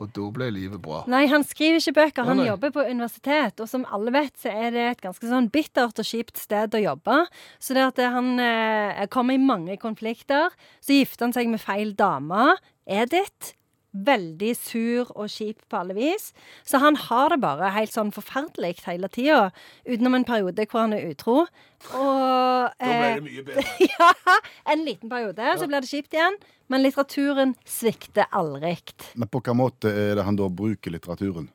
og 0.00 0.10
da 0.16 0.28
ble 0.34 0.48
livet 0.54 0.82
bra. 0.82 1.02
Nei, 1.10 1.24
han 1.30 1.44
skriver 1.46 1.78
ikke 1.78 1.96
bøker, 2.00 2.26
han 2.26 2.40
nei, 2.40 2.44
nei. 2.44 2.50
jobber 2.50 2.72
på 2.74 2.86
universitet. 2.88 3.62
Og 3.62 3.70
som 3.70 3.86
alle 3.94 4.14
vet, 4.14 4.34
så 4.42 4.50
er 4.50 4.74
det 4.74 4.86
et 4.88 5.04
ganske 5.04 5.30
sånn 5.30 5.50
bittert 5.54 6.00
og 6.02 6.08
kjipt 6.08 6.40
sted 6.42 6.74
å 6.74 6.82
jobbe. 6.82 7.20
Så 7.62 7.76
det 7.78 7.84
at 7.92 8.00
han 8.16 8.34
eh, 8.42 9.04
kommer 9.14 9.38
i 9.38 9.42
mange 9.42 9.78
konflikter. 9.82 10.54
Så 10.82 10.98
gifter 10.98 11.28
han 11.28 11.36
seg 11.36 11.52
med 11.52 11.62
feil 11.62 11.94
dame, 11.98 12.56
Edith. 12.90 13.54
Veldig 13.94 14.50
sur 14.58 15.10
og 15.14 15.30
kjip 15.30 15.62
på 15.70 15.80
alle 15.80 15.96
vis. 15.96 16.32
Så 16.66 16.80
han 16.82 16.98
har 17.06 17.32
det 17.32 17.40
bare 17.44 17.72
helt 17.76 17.94
sånn 17.94 18.12
forferdelig 18.14 18.82
hele 18.88 19.10
tida, 19.12 19.48
utenom 19.86 20.18
en 20.18 20.26
periode 20.28 20.66
hvor 20.66 20.84
han 20.84 20.96
er 20.96 21.06
utro. 21.12 21.44
Og 21.94 22.74
Da 22.80 22.90
ble 22.90 23.08
eh, 23.08 23.16
det 23.18 23.26
mye 23.28 23.46
bedre. 23.46 23.66
ja, 23.92 24.38
en 24.74 24.84
liten 24.86 25.12
periode, 25.12 25.56
så 25.60 25.68
blir 25.70 25.84
det 25.84 25.90
kjipt 25.90 26.16
igjen. 26.16 26.38
Men 26.72 26.80
litteraturen 26.80 27.52
svikter 27.68 28.30
aldri. 28.32 28.78
Men 29.20 29.28
på 29.28 29.40
hvilken 29.40 29.60
måte 29.60 29.92
er 29.92 30.16
det 30.16 30.24
han 30.24 30.38
da 30.38 30.48
bruker 30.48 30.94
litteraturen? 30.94 31.50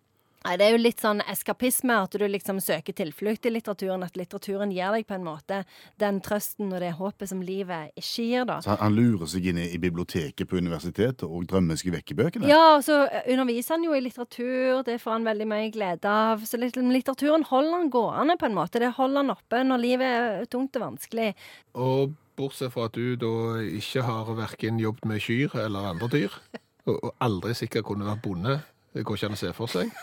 Nei, 0.49 0.55
Det 0.57 0.65
er 0.65 0.71
jo 0.73 0.77
litt 0.81 1.01
sånn 1.03 1.19
eskapisme, 1.29 1.93
at 2.07 2.15
du 2.17 2.23
liksom 2.25 2.57
søker 2.57 2.95
tilflukt 2.97 3.43
i 3.45 3.51
litteraturen. 3.53 4.01
At 4.01 4.15
litteraturen 4.17 4.71
gir 4.73 4.95
deg 4.95 5.05
på 5.05 5.13
en 5.13 5.27
måte 5.27 5.59
den 6.01 6.17
trøsten 6.25 6.71
og 6.73 6.81
det 6.81 6.95
håpet 6.97 7.29
som 7.29 7.43
livet 7.45 7.91
ikke 7.93 8.25
gir, 8.25 8.47
da. 8.49 8.55
Så 8.65 8.73
han, 8.79 8.95
lurer 8.97 9.29
seg 9.29 9.45
inn 9.51 9.59
i, 9.61 9.67
i 9.77 9.77
biblioteket 9.77 10.49
på 10.49 10.57
universitetet 10.57 11.27
og 11.27 11.45
drømmer 11.51 11.77
seg 11.77 11.93
vekk 11.93 12.15
i 12.15 12.17
bøkene? 12.17 12.49
Ja, 12.49 12.79
og 12.79 12.81
så 12.87 13.03
underviser 13.29 13.77
han 13.77 13.85
jo 13.85 13.93
i 13.93 14.01
litteratur, 14.01 14.81
det 14.87 14.97
får 15.03 15.19
han 15.19 15.29
veldig 15.29 15.49
mye 15.53 15.69
glede 15.75 16.09
av. 16.09 16.41
Så 16.49 16.57
litteraturen 16.57 17.45
holder 17.51 17.75
han 17.77 17.93
gående, 17.93 18.39
på 18.41 18.49
en 18.49 18.57
måte. 18.57 18.81
Det 18.81 18.89
holder 18.97 19.21
han 19.21 19.35
oppe 19.35 19.61
når 19.69 19.83
livet 19.85 20.17
er 20.17 20.49
tungt 20.49 20.81
og 20.81 20.87
vanskelig. 20.87 21.35
Og 21.77 22.15
bortsett 22.39 22.73
fra 22.73 22.87
at 22.89 22.97
du 22.97 23.13
da 23.21 23.59
ikke 23.69 24.01
har 24.07 24.33
verken 24.33 24.81
jobbet 24.81 25.05
med 25.13 25.21
kyr 25.21 25.59
eller 25.67 25.91
andre 25.93 26.09
dyr, 26.09 26.41
og 26.89 27.11
aldri 27.21 27.53
sikkert 27.53 27.85
kunne 27.91 28.09
vært 28.09 28.25
bonde, 28.25 28.63
det 28.97 29.05
går 29.05 29.19
ikke 29.19 29.29
an 29.29 29.37
å 29.37 29.43
se 29.43 29.53
for 29.53 29.69
seg. 29.69 29.93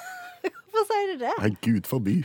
Hvorfor 0.76 0.92
sier 0.92 1.12
du 1.14 1.22
det? 1.24 1.32
Nei, 1.40 1.50
gud 1.64 1.86
forby. 1.88 2.16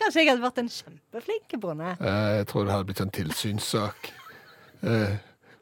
Kanskje 0.00 0.22
jeg 0.22 0.30
hadde 0.30 0.42
vært 0.44 0.58
en 0.62 0.70
kjempeflink 0.72 1.54
bonde. 1.60 1.90
Eh, 2.00 2.30
Jeg 2.40 2.46
tror 2.50 2.64
det 2.66 2.72
hadde 2.74 2.88
blitt 2.88 3.02
en 3.04 3.12
tilsynssak. 3.14 4.10
Eh, 4.82 5.16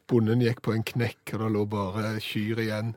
Bonden 0.09 0.41
gikk 0.41 0.61
på 0.65 0.73
en 0.73 0.83
knekk, 0.83 1.35
og 1.35 1.41
det 1.43 1.49
lå 1.53 1.65
bare 1.69 2.15
kyr 2.23 2.61
igjen. 2.63 2.93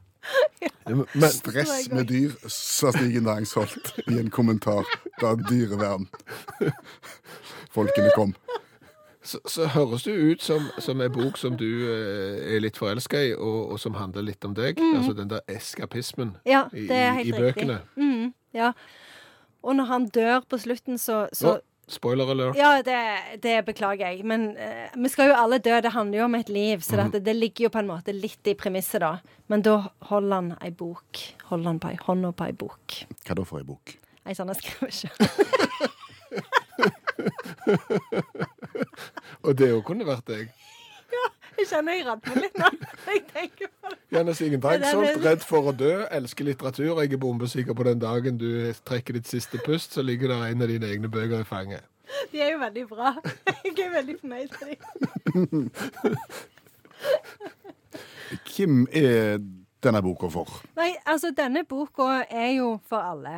Men 0.87 1.05
stress 1.35 1.89
med 1.93 2.07
dyr, 2.09 2.33
sa 2.49 2.93
Stigen 2.95 3.27
Næringsholt 3.27 3.91
i 4.07 4.17
en 4.21 4.31
kommentar 4.31 4.87
da 5.21 5.33
dyrevern 5.37 6.07
Folkene 7.75 8.11
kom. 8.17 8.33
Så, 9.23 9.39
så 9.47 9.69
høres 9.71 10.03
det 10.03 10.13
ut 10.19 10.43
som, 10.43 10.65
som 10.83 11.01
en 11.01 11.13
bok 11.15 11.37
som 11.39 11.55
du 11.59 11.69
eh, 11.87 12.57
er 12.57 12.63
litt 12.65 12.79
forelska 12.81 13.21
i, 13.23 13.35
og, 13.37 13.75
og 13.75 13.79
som 13.79 13.95
handler 13.95 14.27
litt 14.27 14.45
om 14.45 14.55
deg. 14.59 14.81
Altså 14.97 15.15
den 15.15 15.31
der 15.31 15.45
eskapismen 15.47 16.35
Ja, 16.49 16.65
i, 16.75 16.89
det 16.91 16.99
er 16.99 17.13
helt 17.21 17.29
i 17.29 17.33
riktig. 17.37 17.45
bøkene. 17.45 17.77
Mm, 17.95 18.33
ja. 18.59 18.73
Og 19.63 19.77
når 19.79 19.85
han 19.93 20.09
dør 20.11 20.41
på 20.51 20.59
slutten, 20.59 20.99
så, 20.99 21.29
så 21.33 21.53
Å, 21.53 21.61
spoiler 21.87 22.33
alert. 22.35 22.59
Ja, 22.59 22.73
det, 22.83 22.99
det 23.45 23.61
beklager 23.69 24.11
jeg. 24.11 24.27
Men 24.27 24.57
eh, 24.59 24.91
vi 24.99 25.13
skal 25.13 25.31
jo 25.31 25.39
alle 25.39 25.61
dø. 25.63 25.79
Det 25.85 25.95
handler 25.95 26.19
jo 26.19 26.27
om 26.27 26.35
et 26.41 26.51
liv. 26.51 26.83
Så 26.83 26.99
mm. 26.99 27.15
det, 27.15 27.23
det 27.29 27.37
ligger 27.39 27.69
jo 27.69 27.73
på 27.77 27.83
en 27.83 27.93
måte 27.93 28.15
litt 28.17 28.51
i 28.51 28.57
premisset, 28.59 29.05
da. 29.05 29.17
Men 29.53 29.63
da 29.63 29.79
holder 30.11 30.35
han 30.35 30.51
ei 30.59 30.75
bok. 30.75 31.23
Holder 31.53 31.71
han 31.71 31.81
på 31.83 31.95
ei 31.95 32.03
hånda 32.09 32.35
på 32.35 32.51
ei 32.51 32.59
bok. 32.59 32.99
Hva 33.23 33.39
da 33.39 33.47
for 33.47 33.63
ei 33.63 33.69
bok? 33.71 33.95
Ei 34.27 34.35
sånn 34.39 34.51
jeg 34.51 34.63
skriver 34.63 34.91
ikke. 34.91 36.62
Og 39.47 39.53
det 39.59 39.73
òg 39.75 39.83
kunne 39.87 40.07
vært 40.07 40.27
deg. 40.31 40.49
Ja, 41.13 41.25
Jeg 41.59 41.67
kjenner 41.69 41.93
jeg 41.99 42.07
radner 42.09 42.37
litt 42.41 42.57
nå. 42.59 42.69
Jeg 43.13 43.21
tenker 43.33 43.67
på 43.69 43.89
det. 43.93 43.99
Janne 44.17 44.35
Sigen 44.37 44.61
Drangsholt, 44.63 45.19
redd 45.25 45.43
for 45.47 45.63
å 45.71 45.73
dø, 45.77 45.93
elsker 46.13 46.45
litteratur. 46.49 47.01
Jeg 47.03 47.13
er 47.13 47.19
bombesikker 47.23 47.75
på 47.77 47.85
den 47.89 48.01
dagen 48.03 48.35
du 48.41 48.49
trekker 48.89 49.13
ditt 49.19 49.29
siste 49.31 49.57
pust, 49.67 49.91
så 49.97 50.01
ligger 50.05 50.27
der 50.33 50.41
en 50.51 50.63
av 50.65 50.69
dine 50.73 50.87
egne 50.93 51.09
bøker 51.13 51.39
i 51.45 51.49
fanget. 51.49 51.83
De 52.33 52.39
er 52.45 52.51
jo 52.55 52.59
veldig 52.61 52.85
bra. 52.91 53.09
Jeg 53.65 53.75
er 53.87 53.93
veldig 53.95 54.17
fornøyd 54.21 54.51
med 54.61 54.69
dem. 55.33 55.71
Hvem 58.53 58.75
er 58.93 59.39
denne 59.83 60.03
boka 60.05 60.27
for? 60.33 60.49
Nei, 60.79 60.93
altså, 61.09 61.29
denne 61.37 61.63
boka 61.69 62.09
er 62.31 62.51
jo 62.59 62.69
for 62.89 63.01
alle. 63.03 63.35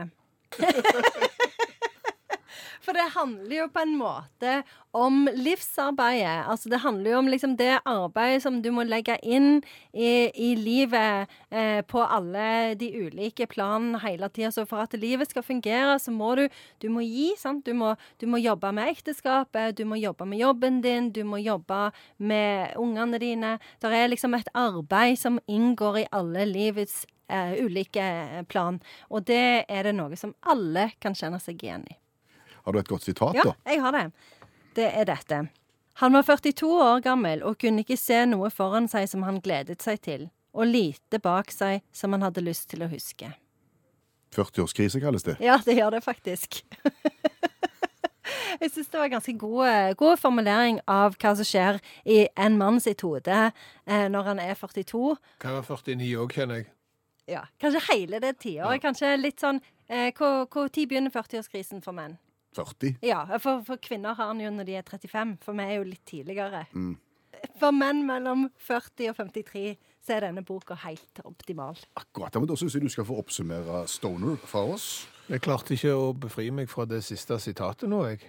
For 2.84 2.96
det 2.96 3.12
handler 3.14 3.56
jo 3.56 3.68
på 3.72 3.82
en 3.84 3.94
måte 3.98 4.56
om 4.94 5.24
livsarbeidet. 5.34 6.44
Altså 6.50 6.70
det 6.70 6.82
handler 6.84 7.10
jo 7.10 7.18
om 7.18 7.30
liksom 7.30 7.56
det 7.58 7.80
arbeidet 7.88 8.42
som 8.44 8.60
du 8.62 8.70
må 8.74 8.84
legge 8.86 9.16
inn 9.22 9.58
i, 9.92 10.30
i 10.30 10.54
livet 10.58 11.30
eh, 11.50 11.80
på 11.82 12.02
alle 12.04 12.74
de 12.78 12.90
ulike 12.94 13.48
planene 13.50 13.98
hele 14.04 14.28
tida. 14.30 14.52
Så 14.54 14.66
for 14.70 14.84
at 14.84 14.94
livet 14.98 15.30
skal 15.30 15.46
fungere, 15.46 15.98
så 15.98 16.14
må 16.14 16.34
du, 16.38 16.44
du 16.82 16.88
må 16.94 17.02
gi. 17.02 17.32
sant? 17.40 17.64
Du 17.66 17.74
må, 17.74 17.94
du 18.22 18.28
må 18.30 18.38
jobbe 18.42 18.70
med 18.76 18.92
ekteskapet, 18.92 19.74
du 19.78 19.84
må 19.88 19.98
jobbe 19.98 20.28
med 20.30 20.42
jobben 20.42 20.78
din, 20.84 21.10
du 21.14 21.24
må 21.26 21.42
jobbe 21.42 21.88
med 22.18 22.78
ungene 22.78 23.18
dine. 23.18 23.56
Det 23.82 23.90
er 23.90 24.12
liksom 24.12 24.38
et 24.38 24.52
arbeid 24.54 25.18
som 25.18 25.40
inngår 25.50 26.04
i 26.04 26.08
alle 26.14 26.46
livets 26.50 27.02
eh, 27.28 27.58
ulike 27.64 28.44
plan. 28.48 28.80
Og 29.10 29.26
det 29.26 29.66
er 29.68 29.90
det 29.90 29.98
noe 29.98 30.16
som 30.20 30.34
alle 30.46 30.92
kan 31.02 31.16
kjenne 31.18 31.42
seg 31.42 31.62
igjen 31.62 31.86
i. 31.90 31.98
Har 32.64 32.72
du 32.72 32.78
et 32.80 32.88
godt 32.88 33.02
sitat, 33.04 33.34
Ja, 33.36 33.42
da? 33.50 33.54
jeg 33.70 33.80
har 33.84 33.92
det. 33.92 34.04
Det 34.74 34.88
er 34.90 35.04
dette. 35.08 35.42
Han 36.02 36.12
var 36.16 36.22
42 36.26 36.66
år 36.82 37.00
gammel 37.04 37.42
og 37.46 37.58
kunne 37.62 37.84
ikke 37.84 37.96
se 38.00 38.24
noe 38.26 38.48
foran 38.50 38.88
seg 38.90 39.06
som 39.08 39.22
han 39.22 39.40
gledet 39.44 39.82
seg 39.84 40.00
til, 40.02 40.28
og 40.54 40.66
lite 40.66 41.20
bak 41.22 41.52
seg 41.54 41.82
som 41.94 42.12
han 42.16 42.22
hadde 42.26 42.42
lyst 42.42 42.68
til 42.72 42.82
å 42.82 42.88
huske. 42.90 43.30
40-årskrise 44.34 44.98
kalles 45.02 45.22
det. 45.22 45.36
Ja, 45.44 45.60
det 45.62 45.76
gjør 45.78 45.94
det 45.94 46.02
faktisk. 46.04 46.64
Jeg 48.60 48.70
syns 48.70 48.88
det 48.88 48.98
var 49.00 49.10
ganske 49.12 49.32
god, 49.38 49.94
god 50.00 50.16
formulering 50.18 50.78
av 50.88 51.16
hva 51.20 51.32
som 51.36 51.44
skjer 51.46 51.78
i 52.08 52.22
en 52.40 52.54
mann 52.58 52.78
sitt 52.80 53.02
hode 53.04 53.34
eh, 53.50 54.04
når 54.08 54.28
han 54.30 54.40
er 54.40 54.54
42. 54.56 55.16
Kan 55.42 55.56
være 55.58 55.66
49 55.68 56.12
òg, 56.22 56.32
kjenner 56.32 56.60
jeg. 56.62 56.68
Ja, 57.34 57.42
Kanskje 57.60 57.82
hele 57.90 58.20
det 58.22 58.34
tiåret. 58.44 58.80
Kanskje 58.84 59.14
litt 59.20 59.40
sånn 59.40 59.58
eh, 59.88 60.10
Hvor 60.16 60.44
hvor 60.52 60.68
tid 60.72 60.88
begynner 60.90 61.12
40-årskrisen 61.12 61.82
for 61.84 61.96
menn? 61.96 62.16
40. 62.56 62.98
Ja, 63.06 63.24
for, 63.38 63.64
for 63.66 63.80
kvinner 63.82 64.16
har 64.18 64.32
den 64.32 64.44
jo 64.44 64.52
når 64.54 64.68
de 64.68 64.78
er 64.80 64.86
35, 64.86 65.36
for 65.44 65.58
vi 65.58 65.66
er 65.66 65.78
jo 65.78 65.88
litt 65.88 66.04
tidligere. 66.08 66.64
Mm. 66.72 66.94
For 67.60 67.74
menn 67.74 68.04
mellom 68.06 68.46
40 68.62 69.10
og 69.12 69.18
53 69.18 69.74
så 70.04 70.16
er 70.16 70.26
denne 70.26 70.44
boka 70.44 70.76
helt 70.84 71.20
optimal. 71.24 71.78
Akkurat. 71.96 72.36
Men 72.36 72.48
Da 72.48 72.56
syns 72.60 72.76
jeg 72.76 72.84
du 72.84 72.92
skal 72.92 73.06
få 73.08 73.18
oppsummere 73.20 73.84
Stoner 73.88 74.36
fra 74.48 74.64
oss. 74.74 75.08
Jeg 75.28 75.40
klarte 75.44 75.76
ikke 75.76 75.94
å 75.96 76.12
befri 76.12 76.50
meg 76.52 76.68
fra 76.68 76.84
det 76.88 77.00
siste 77.04 77.38
sitatet 77.40 77.88
nå, 77.88 78.02
jeg. 78.10 78.20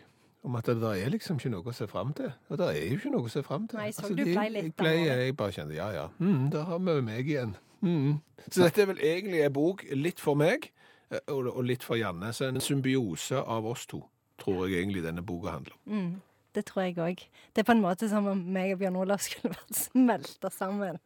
Om 0.45 0.55
at 0.59 0.67
det 0.69 0.77
der 0.77 1.01
er 1.01 1.09
liksom 1.09 1.39
ikke 1.39 1.51
noe 1.51 1.71
å 1.71 1.73
se 1.73 1.87
fram 1.89 2.13
til. 2.15 2.29
Og 2.53 2.59
det 2.61 2.67
er 2.69 2.83
jo 2.85 2.99
ikke 2.99 3.11
noe 3.15 3.27
å 3.27 3.33
se 3.33 3.41
fram 3.43 3.65
til. 3.67 3.79
Nei, 3.81 3.89
så 3.91 4.05
Altså, 4.05 4.15
du 4.15 4.23
ble 4.23 4.45
litt 4.53 4.67
jeg, 4.69 4.75
ble, 4.77 4.93
jeg 5.09 5.35
bare 5.39 5.55
kjente 5.55 5.75
ja, 5.75 5.87
ja. 5.95 6.05
Mm, 6.21 6.49
der 6.53 6.67
har 6.69 6.83
vi 6.85 6.97
meg 7.01 7.31
igjen. 7.33 7.55
Mm. 7.81 8.19
Så 8.45 8.61
dette 8.61 8.83
er 8.83 8.91
vel 8.93 9.01
egentlig 9.01 9.41
en 9.41 9.55
bok 9.55 9.83
litt 9.97 10.21
for 10.21 10.37
meg 10.39 10.69
eh, 11.09 11.19
og, 11.33 11.49
og 11.49 11.63
litt 11.65 11.83
for 11.83 11.99
Janne. 11.99 12.31
Så 12.33 12.47
en 12.47 12.61
symbiose 12.61 13.41
av 13.41 13.65
oss 13.67 13.87
to, 13.89 14.03
tror 14.41 14.65
jeg 14.67 14.81
egentlig 14.83 15.03
denne 15.05 15.23
boka 15.25 15.53
handler 15.55 15.73
om. 15.77 15.81
Mm, 15.91 16.21
det 16.55 16.65
tror 16.69 16.83
jeg 16.85 16.97
òg. 16.99 17.23
Det 17.55 17.61
er 17.63 17.67
på 17.67 17.75
en 17.75 17.83
måte 17.83 18.09
som 18.11 18.27
om 18.31 18.41
meg 18.55 18.73
og 18.75 18.79
Bjørn 18.83 18.95
Olav 19.01 19.19
skulle 19.23 19.53
vært 19.55 19.75
smelta 19.87 20.49
sammen. 20.53 20.99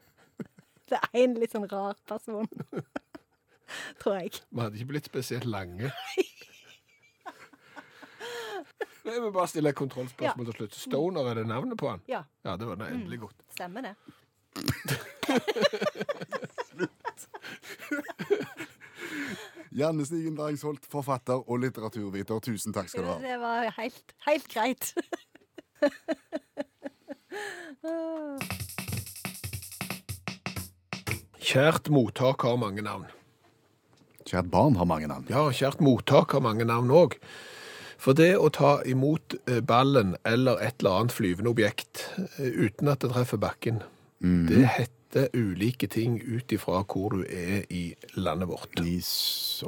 Det 0.90 0.98
er 0.98 1.20
en 1.24 1.36
litt 1.38 1.54
sånn 1.54 1.68
rar 1.70 1.96
person. 2.10 2.48
tror 4.02 4.16
jeg. 4.24 4.40
Vi 4.50 4.62
hadde 4.64 4.80
ikke 4.80 4.92
blitt 4.96 5.06
spesielt 5.12 5.46
lange. 5.46 5.92
Nei, 9.06 9.16
Vi 9.24 9.30
bare 9.34 9.48
stiller 9.50 9.72
et 9.74 9.78
kontrollspørsmål 9.80 10.50
til 10.50 10.56
slutt. 10.58 10.76
Stoner, 10.78 11.30
er 11.32 11.40
det 11.40 11.46
navnet 11.50 11.78
på 11.80 11.88
han? 11.90 12.02
Ja, 12.10 12.24
Ja, 12.46 12.56
det 12.60 12.68
var 12.68 12.76
det 12.82 12.90
endelig 12.94 13.20
godt. 13.24 13.38
stemmer 13.56 13.82
det. 13.86 13.96
Janne 19.72 20.06
Stigen 20.06 20.36
Drangsholt, 20.38 20.86
forfatter 20.90 21.44
og 21.46 21.60
litteraturviter, 21.62 22.40
tusen 22.42 22.74
takk 22.74 22.90
skal 22.90 23.06
du 23.06 23.10
ha. 23.12 23.18
Det 23.22 23.38
var 23.42 23.70
helt, 23.78 24.16
helt 24.26 24.48
greit. 24.50 24.94
Kjært 31.50 31.90
mottak 31.94 32.44
har 32.46 32.58
mange 32.62 32.82
navn. 32.86 33.06
Kjært 34.26 34.50
barn 34.54 34.76
har 34.78 34.90
mange 34.90 35.08
navn. 35.10 35.30
Ja, 35.30 35.48
kjært 35.54 35.82
mottak 35.86 36.34
har 36.36 36.44
mange 36.46 36.66
navn 36.70 36.92
òg. 36.94 37.18
For 38.00 38.16
det 38.16 38.36
å 38.40 38.50
ta 38.54 38.80
imot 38.88 39.36
eh, 39.50 39.60
ballen 39.66 40.16
eller 40.28 40.62
et 40.64 40.80
eller 40.80 41.02
annet 41.02 41.16
flyvende 41.16 41.52
objekt 41.52 42.06
eh, 42.40 42.48
uten 42.48 42.88
at 42.90 43.04
det 43.04 43.12
treffer 43.12 43.42
bakken, 43.42 43.82
det 44.20 44.66
heter 44.78 44.99
ulike 45.34 45.88
ting 45.90 46.20
ut 46.22 46.52
ifra 46.54 46.84
hvor 46.86 47.10
du 47.16 47.24
er 47.26 47.64
i 47.74 47.96
landet 48.16 48.50
vårt. 48.50 48.80
I 48.84 49.00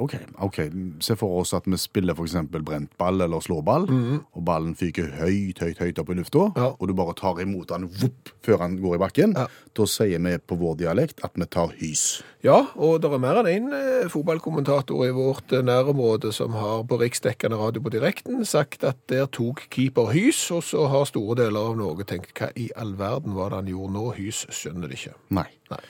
OK. 0.00 0.14
ok. 0.40 0.58
Se 1.04 1.16
for 1.20 1.40
oss 1.42 1.52
at 1.56 1.66
vi 1.68 1.76
spiller 1.76 2.14
f.eks. 2.16 2.36
brentball 2.52 3.20
eller 3.26 3.40
slåball, 3.44 3.88
og 4.32 4.44
ballen 4.46 4.74
fyker 4.78 5.10
høyt, 5.18 5.58
høyt, 5.60 5.78
høyt 5.82 5.98
opp 6.00 6.10
i 6.14 6.16
lufta, 6.20 6.46
Ja. 6.56 6.70
og 6.78 6.88
du 6.88 6.94
bare 6.94 7.14
tar 7.18 7.40
imot 7.42 7.68
den 7.68 7.88
vopp, 7.90 8.30
før 8.42 8.58
han 8.64 8.78
går 8.80 8.94
i 8.96 9.02
bakken. 9.02 9.34
Ja. 9.36 9.46
Da 9.74 9.86
sier 9.88 10.18
vi 10.22 10.36
på 10.38 10.56
vår 10.60 10.76
dialekt 10.80 11.20
at 11.24 11.32
vi 11.34 11.44
tar 11.46 11.72
hys. 11.80 12.22
Ja, 12.42 12.66
og 12.74 13.00
det 13.02 13.10
er 13.12 13.20
mer 13.22 13.38
enn 13.38 13.46
én 13.52 13.68
eh, 13.76 14.08
fotballkommentator 14.10 15.04
i 15.06 15.12
vårt 15.14 15.52
eh, 15.54 15.62
nærområde 15.62 16.32
som 16.34 16.52
har 16.58 16.82
på 16.90 16.98
riksdekkende 16.98 17.56
radio 17.60 17.82
på 17.84 17.92
direkten 17.94 18.42
sagt 18.48 18.82
at 18.84 18.98
der 19.12 19.28
tok 19.30 19.62
keeper 19.70 20.10
hys, 20.10 20.40
og 20.50 20.64
så 20.66 20.88
har 20.90 21.04
store 21.06 21.36
deler 21.44 21.68
av 21.70 21.76
Norge 21.78 22.04
tenkt 22.08 22.34
hva 22.38 22.50
i 22.58 22.68
all 22.76 22.96
verden 22.98 23.36
var 23.38 23.52
det 23.52 23.60
han 23.62 23.70
gjorde 23.70 23.94
nå? 23.94 24.08
Hys 24.18 24.42
skjønner 24.50 24.90
det 24.90 24.98
ikke. 24.98 25.14
Nei. 25.32 25.48
Nei. 25.72 25.82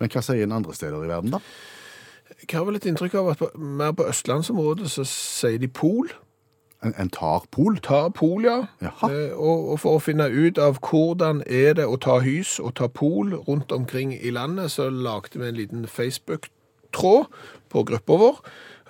Men 0.00 0.12
hva 0.12 0.22
sier 0.24 0.46
en 0.46 0.56
andre 0.56 0.74
steder 0.76 1.04
i 1.04 1.10
verden, 1.10 1.34
da? 1.36 1.42
Jeg 2.40 2.56
har 2.56 2.64
vel 2.64 2.78
et 2.78 2.86
inntrykk 2.88 3.14
av 3.20 3.30
at 3.34 3.40
på, 3.42 3.48
mer 3.58 3.92
på 3.96 4.06
østlandsområdet 4.08 4.88
så 4.92 5.04
sier 5.08 5.58
de 5.60 5.68
pol. 5.68 6.08
En, 6.80 6.94
en 6.96 7.10
tar 7.12 7.44
pol? 7.52 7.76
Ta 7.84 8.06
pol, 8.16 8.46
ja. 8.46 8.62
Eh, 8.80 9.34
og, 9.34 9.66
og 9.74 9.80
for 9.82 9.98
å 9.98 10.00
finne 10.00 10.30
ut 10.32 10.56
av 10.62 10.78
hvordan 10.80 11.42
er 11.44 11.74
det 11.76 11.84
å 11.84 11.98
ta 12.00 12.20
hys 12.24 12.54
og 12.62 12.76
ta 12.80 12.88
pol 12.88 13.34
rundt 13.48 13.74
omkring 13.76 14.14
i 14.16 14.32
landet, 14.32 14.72
så 14.72 14.88
lagde 14.88 15.42
vi 15.42 15.50
en 15.50 15.58
liten 15.58 15.84
Facebook-tråd 15.90 17.28
på 17.70 17.84
gruppa 17.90 18.16
vår. 18.22 18.40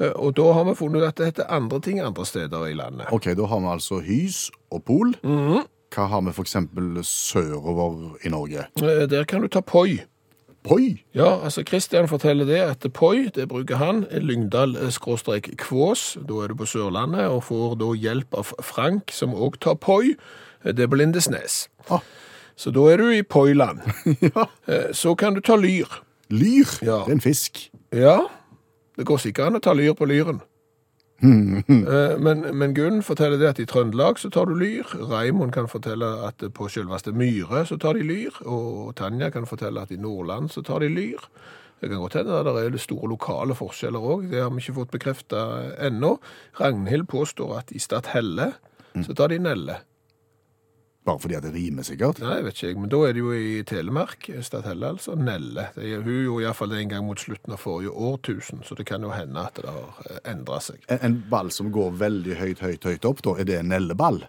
Eh, 0.00 0.14
og 0.14 0.36
da 0.38 0.52
har 0.54 0.68
vi 0.70 0.76
funnet 0.78 1.02
ut 1.02 1.08
at 1.08 1.18
det 1.18 1.32
heter 1.32 1.50
andre 1.50 1.80
ting 1.82 1.98
andre 2.04 2.28
steder 2.28 2.68
i 2.70 2.78
landet. 2.78 3.10
Ok, 3.10 3.32
da 3.34 3.50
har 3.50 3.64
vi 3.66 3.74
altså 3.74 4.00
hys 4.06 4.46
og 4.70 4.84
pol. 4.86 5.16
Mhm. 5.24 5.66
Hva 5.90 6.06
har 6.06 6.20
vi 6.22 6.30
eksempel 6.42 7.00
sørover 7.04 8.16
i 8.24 8.28
Norge? 8.30 8.66
Eh, 8.82 9.06
Der 9.10 9.24
kan 9.24 9.42
du 9.42 9.48
ta 9.48 9.60
poi. 9.60 10.00
Poi! 10.62 11.02
Ja, 11.14 11.40
altså 11.44 11.62
Kristian 11.64 12.06
forteller 12.08 12.44
det 12.44 12.60
at 12.60 12.84
poi, 12.92 13.30
det 13.34 13.48
bruker 13.48 13.76
han, 13.80 14.02
Lyngdal-Kvås, 14.12 16.02
da 16.28 16.34
er 16.44 16.48
du 16.48 16.54
på 16.54 16.66
Sørlandet, 16.68 17.28
og 17.32 17.42
får 17.44 17.78
da 17.80 17.88
hjelp 17.96 18.34
av 18.36 18.52
Frank, 18.62 19.10
som 19.10 19.32
også 19.34 19.58
tar 19.60 19.74
poi, 19.80 20.14
det 20.64 20.80
er 20.84 20.88
på 20.92 20.96
Lindesnes. 21.00 21.62
Ah. 21.90 22.00
Så 22.60 22.70
da 22.76 22.80
er 22.92 22.96
du 23.00 23.08
i 23.10 23.22
poiland. 23.22 23.80
Ja. 24.20 24.44
Eh, 24.68 24.92
Så 24.92 25.14
kan 25.16 25.34
du 25.34 25.40
ta 25.40 25.56
lyr. 25.56 25.88
Lyr! 26.30 26.68
Ja. 26.84 27.00
Det 27.06 27.08
er 27.08 27.12
en 27.16 27.20
fisk. 27.24 27.70
Ja, 27.92 28.18
det 28.96 29.06
går 29.08 29.16
sikkert 29.18 29.46
an 29.48 29.56
å 29.56 29.60
ta 29.64 29.72
lyr 29.72 29.94
på 29.96 30.04
lyren. 30.06 30.42
Eh, 31.22 32.18
Men, 32.18 32.44
men 32.56 32.74
Gunn 32.74 33.02
forteller 33.04 33.38
det 33.40 33.48
at 33.48 33.60
i 33.62 33.66
Trøndelag 33.68 34.18
så 34.18 34.30
tar 34.32 34.48
du 34.48 34.54
lyr. 34.56 34.88
Raimond 35.10 35.52
kan 35.52 35.68
fortelle 35.68 36.06
at 36.26 36.42
på 36.54 36.68
selveste 36.72 37.12
Myre 37.12 37.64
så 37.68 37.76
tar 37.80 37.98
de 37.98 38.04
lyr. 38.06 38.36
Og 38.46 38.94
Tanja 38.96 39.30
kan 39.30 39.46
fortelle 39.46 39.82
at 39.82 39.92
i 39.92 40.00
Nordland 40.00 40.50
så 40.50 40.64
tar 40.64 40.80
de 40.80 40.88
lyr. 40.88 41.20
Det 41.80 41.88
kan 41.88 42.00
godt 42.00 42.18
hende 42.18 42.42
det 42.44 42.64
er 42.66 42.76
store 42.80 43.08
lokale 43.08 43.54
forskjeller 43.56 44.00
òg. 44.00 44.26
Det 44.30 44.42
har 44.42 44.50
vi 44.52 44.60
ikke 44.60 44.76
fått 44.80 44.90
bekrefta 44.92 45.44
ennå. 45.80 46.18
Ragnhild 46.60 47.08
påstår 47.08 47.58
at 47.58 47.72
i 47.72 47.80
Stathelle 47.80 48.52
så 49.04 49.14
tar 49.16 49.32
de 49.32 49.38
nelle. 49.38 49.78
Bare 51.08 51.16
fordi 51.22 51.34
at 51.38 51.44
det 51.46 51.54
rimer, 51.54 51.82
sikkert. 51.86 52.18
Nei, 52.20 52.34
jeg 52.36 52.44
vet 52.44 52.58
ikke 52.58 52.66
jeg, 52.68 52.76
men 52.82 52.90
da 52.92 52.98
er 53.08 53.14
det 53.16 53.22
jo 53.22 53.30
i 53.32 53.62
Telemark. 53.66 54.26
Stathelle 54.44 54.90
altså. 54.94 55.14
Nelle. 55.16 55.68
Det 55.76 55.86
er, 55.94 56.02
hun 56.04 56.18
gjorde 56.26 56.44
iallfall 56.44 56.74
det 56.74 56.82
en 56.82 56.90
gang 56.92 57.06
mot 57.06 57.22
slutten 57.22 57.54
av 57.56 57.62
forrige 57.62 57.94
årtusen, 58.10 58.60
så 58.68 58.76
det 58.76 58.84
kan 58.90 59.06
jo 59.06 59.14
hende 59.14 59.40
at 59.48 59.56
det 59.62 59.72
har 59.72 60.20
endra 60.28 60.58
seg. 60.60 60.82
En, 60.92 61.00
en 61.08 61.16
ball 61.32 61.48
som 61.56 61.70
går 61.72 61.96
veldig 62.02 62.36
høyt, 62.42 62.60
høyt, 62.66 62.84
høyt 62.84 63.08
opp, 63.08 63.24
da, 63.24 63.38
er 63.40 63.48
det 63.48 63.56
en 63.62 63.72
nelleball? 63.72 64.20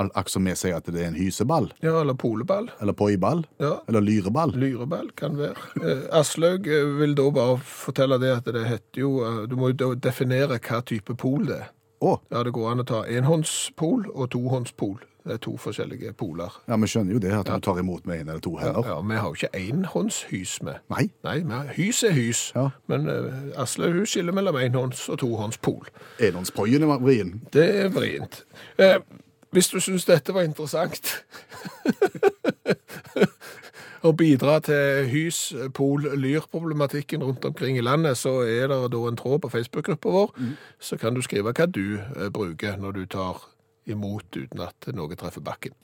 Al- 0.00 0.08
Akkurat 0.14 0.32
som 0.32 0.46
vi 0.48 0.54
sier 0.56 0.78
at 0.78 0.86
det 0.88 1.02
er 1.02 1.10
en 1.10 1.18
hyseball? 1.18 1.66
Ja, 1.84 1.98
eller 2.00 2.14
poleball. 2.16 2.70
Eller 2.80 2.94
poiball? 2.96 3.42
Ja. 3.60 3.74
Eller 3.90 4.00
lyreball? 4.06 4.54
Lyreball 4.56 5.10
kan 5.18 5.34
være. 5.36 5.58
Eh, 5.82 6.06
Aslaug 6.16 6.70
eh, 6.70 6.86
vil 7.02 7.12
da 7.18 7.26
bare 7.34 7.58
fortelle 7.66 8.16
det 8.22 8.30
at 8.38 8.48
det 8.54 8.62
heter 8.70 9.02
jo 9.02 9.10
eh, 9.26 9.42
Du 9.50 9.58
må 9.60 9.68
jo 9.74 9.90
definere 10.00 10.56
hva 10.62 10.80
type 10.88 11.18
pol 11.20 11.44
det 11.50 11.58
er. 11.66 11.68
Å, 12.02 12.16
Ja, 12.32 12.42
det 12.42 12.52
går 12.52 12.70
an 12.72 12.80
å 12.82 12.84
ta 12.88 13.04
enhåndspol 13.06 14.08
og 14.14 14.30
tohåndspol. 14.34 14.98
Det 15.22 15.36
er 15.36 15.38
to 15.38 15.52
forskjellige 15.56 16.12
poler. 16.18 16.50
ja, 16.66 16.74
vi 16.76 16.86
skjønner 16.90 17.12
jo 17.14 17.18
det, 17.22 17.30
at 17.32 17.46
du 17.46 17.60
tar 17.62 17.78
imot 17.78 18.06
med 18.10 18.20
en 18.20 18.28
eller 18.28 18.40
to 18.42 18.56
Ja, 18.58 18.64
hender. 18.72 18.88
ja, 18.88 19.00
Vi 19.00 19.14
har 19.14 19.28
jo 19.28 19.34
ikke 19.34 19.54
enhåndshys 19.70 20.62
med. 20.66 20.74
Nei. 20.90 21.04
Nei, 21.22 21.36
har- 21.46 21.70
hys 21.76 22.02
er 22.02 22.10
hys. 22.10 22.52
Ja. 22.56 22.70
Men 22.88 23.06
uh, 23.08 23.62
Aslaug 23.62 23.92
hun 23.94 24.06
skiller 24.06 24.32
mellom 24.34 24.56
enhånds- 24.56 25.08
og 25.08 25.18
tohåndspol. 25.22 25.86
Enhåndspoien 26.18 26.82
er 26.82 26.98
vrien. 26.98 27.40
Det 27.52 27.68
er 27.84 27.88
vrient. 27.94 28.42
Eh, 28.78 28.98
hvis 29.52 29.68
du 29.70 29.78
syns 29.80 30.04
dette 30.04 30.34
var 30.34 30.42
interessant 30.42 31.24
å 34.02 34.12
bidra 34.18 34.58
til 34.66 35.06
hys, 35.10 35.40
pol, 35.76 36.08
lyr-problematikken 36.18 37.22
rundt 37.22 37.44
omkring 37.46 37.78
i 37.78 37.84
landet, 37.84 38.18
så 38.18 38.40
er 38.42 38.68
det 38.72 38.80
da 38.94 39.02
en 39.08 39.18
tråd 39.18 39.44
på 39.44 39.52
Facebook-gruppa 39.52 40.14
vår. 40.16 40.34
Så 40.82 40.98
kan 40.98 41.14
du 41.14 41.22
skrive 41.22 41.54
hva 41.54 41.68
du 41.70 41.98
eh, 41.98 42.28
bruker 42.34 42.80
når 42.82 42.98
du 42.98 43.04
tar 43.06 43.44
imot 43.86 44.26
uten 44.36 44.62
at 44.62 44.90
noe 44.94 45.18
treffer 45.18 45.42
bakken. 45.42 45.74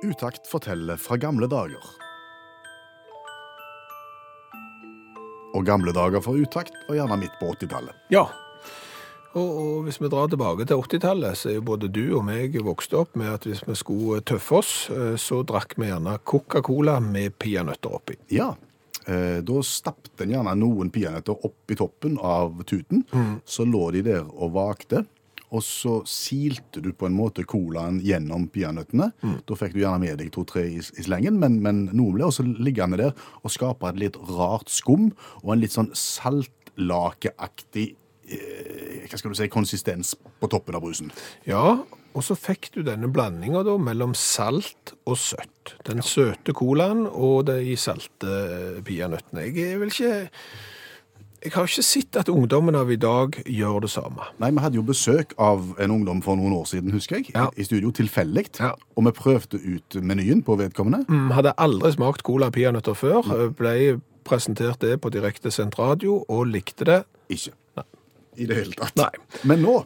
Utakt 0.00 0.48
forteller 0.48 0.96
fra 0.96 1.18
gamle 1.20 1.46
dager. 1.50 2.09
Og 5.60 5.66
gamle 5.68 5.92
dager 5.92 6.22
for 6.24 6.40
utakt 6.40 6.72
og 6.88 6.96
gjerne 6.96 7.18
midt 7.20 7.34
på 7.36 7.50
80-tallet. 7.52 8.06
Ja. 8.12 8.24
Og, 9.36 9.44
og 9.44 9.74
hvis 9.86 10.00
vi 10.00 10.08
drar 10.10 10.30
tilbake 10.30 10.64
til 10.66 10.80
80-tallet, 10.80 11.36
så 11.38 11.50
er 11.50 11.58
jo 11.58 11.66
både 11.68 11.90
du 11.92 12.02
og 12.16 12.24
meg 12.26 12.56
vokst 12.64 12.96
opp 12.96 13.12
med 13.20 13.28
at 13.34 13.44
hvis 13.46 13.60
vi 13.66 13.76
skulle 13.78 14.22
tøffe 14.26 14.56
oss, 14.58 14.72
eh, 14.94 15.14
så 15.20 15.42
drakk 15.46 15.76
vi 15.76 15.90
gjerne 15.90 16.16
Coca-Cola 16.24 16.96
med 17.04 17.36
peanøtter 17.38 17.92
oppi. 18.00 18.16
Ja, 18.32 18.48
eh, 19.04 19.38
da 19.44 19.62
stappte 19.66 20.24
en 20.24 20.32
gjerne 20.34 20.56
noen 20.58 20.90
peanøtter 20.94 21.44
opp 21.46 21.70
i 21.70 21.78
toppen 21.78 22.16
av 22.16 22.64
tuten. 22.64 23.04
Så 23.44 23.68
lå 23.68 23.90
de 23.94 24.06
der 24.08 24.24
og 24.24 24.56
vakte. 24.56 25.04
Og 25.50 25.64
så 25.66 25.96
silte 26.08 26.82
du 26.84 26.92
på 26.94 27.08
en 27.08 27.16
måte 27.16 27.44
colaen 27.48 27.98
gjennom 28.04 28.46
peanøttene. 28.54 29.10
Da 29.48 29.58
fikk 29.58 29.74
du 29.74 29.80
gjerne 29.82 30.02
med 30.02 30.20
deg 30.20 30.30
to-tre 30.34 30.66
i, 30.68 30.78
i 30.78 31.06
slengen, 31.06 31.40
men, 31.42 31.58
men 31.64 31.88
noen 31.90 32.18
ble 32.18 32.28
også 32.28 32.46
liggende 32.46 33.00
der 33.00 33.16
og 33.42 33.54
skape 33.54 33.90
et 33.90 33.98
litt 34.04 34.18
rart 34.30 34.70
skum 34.70 35.10
og 35.42 35.54
en 35.54 35.62
litt 35.62 35.74
sånn 35.74 35.90
saltlakeaktig 35.96 37.88
eh, 38.30 39.08
hva 39.10 39.18
skal 39.18 39.32
du 39.32 39.38
si, 39.40 39.50
konsistens 39.50 40.14
på 40.14 40.50
toppen 40.50 40.76
av 40.78 40.84
brusen. 40.84 41.10
Ja, 41.48 41.80
og 42.10 42.26
så 42.26 42.34
fikk 42.38 42.72
du 42.74 42.82
denne 42.86 43.10
blandinga 43.10 43.62
mellom 43.78 44.16
salt 44.18 44.94
og 45.06 45.18
søtt. 45.20 45.76
Den 45.86 46.02
søte 46.02 46.54
colaen 46.56 47.06
og 47.06 47.46
de 47.50 47.76
salte 47.78 48.30
eh, 48.30 48.82
peanøttene. 48.86 49.46
Jeg 49.50 49.74
er 49.74 49.82
vel 49.82 49.92
ikke 49.94 50.14
Jeg 51.42 51.52
har 51.54 51.64
ikke 51.64 51.82
sett 51.82 52.16
at 52.20 52.28
ungdommen 52.28 52.76
av 52.76 52.90
i 52.92 52.96
dag 53.00 53.32
gjør 53.48 53.80
det 53.80 53.90
samme. 53.90 54.26
Nei, 54.38 54.50
Vi 54.50 54.58
hadde 54.60 54.74
jo 54.76 54.82
besøk 54.82 55.32
av 55.38 55.70
en 55.80 55.90
ungdom 55.90 56.20
for 56.22 56.36
noen 56.36 56.52
år 56.52 56.66
siden, 56.68 56.90
husker 56.92 57.16
jeg, 57.16 57.30
Ja. 57.34 57.46
i 57.56 57.62
studio 57.64 57.90
tilfeldig. 57.90 58.58
Ja. 58.60 58.72
Og 58.96 59.04
vi 59.06 59.10
prøvde 59.12 59.56
ut 59.56 59.96
menyen 60.02 60.42
på 60.44 60.56
vedkommende. 60.58 61.06
Mm, 61.08 61.30
Hadde 61.30 61.54
aldri 61.56 61.92
smakt 61.92 62.22
cola 62.22 62.50
peanøtter 62.50 62.92
før. 62.94 63.22
Ble 63.56 64.00
presentert 64.24 64.78
det 64.80 65.00
på 65.00 65.10
direkte 65.10 65.50
sendt 65.50 65.78
radio, 65.78 66.24
og 66.28 66.46
likte 66.46 66.84
det. 66.84 67.04
Ikke. 67.30 67.52
I 68.36 68.44
det 68.46 68.56
hele 68.56 68.72
tatt. 68.72 68.96
Nei. 68.96 69.10
Men 69.44 69.62
nå 69.62 69.84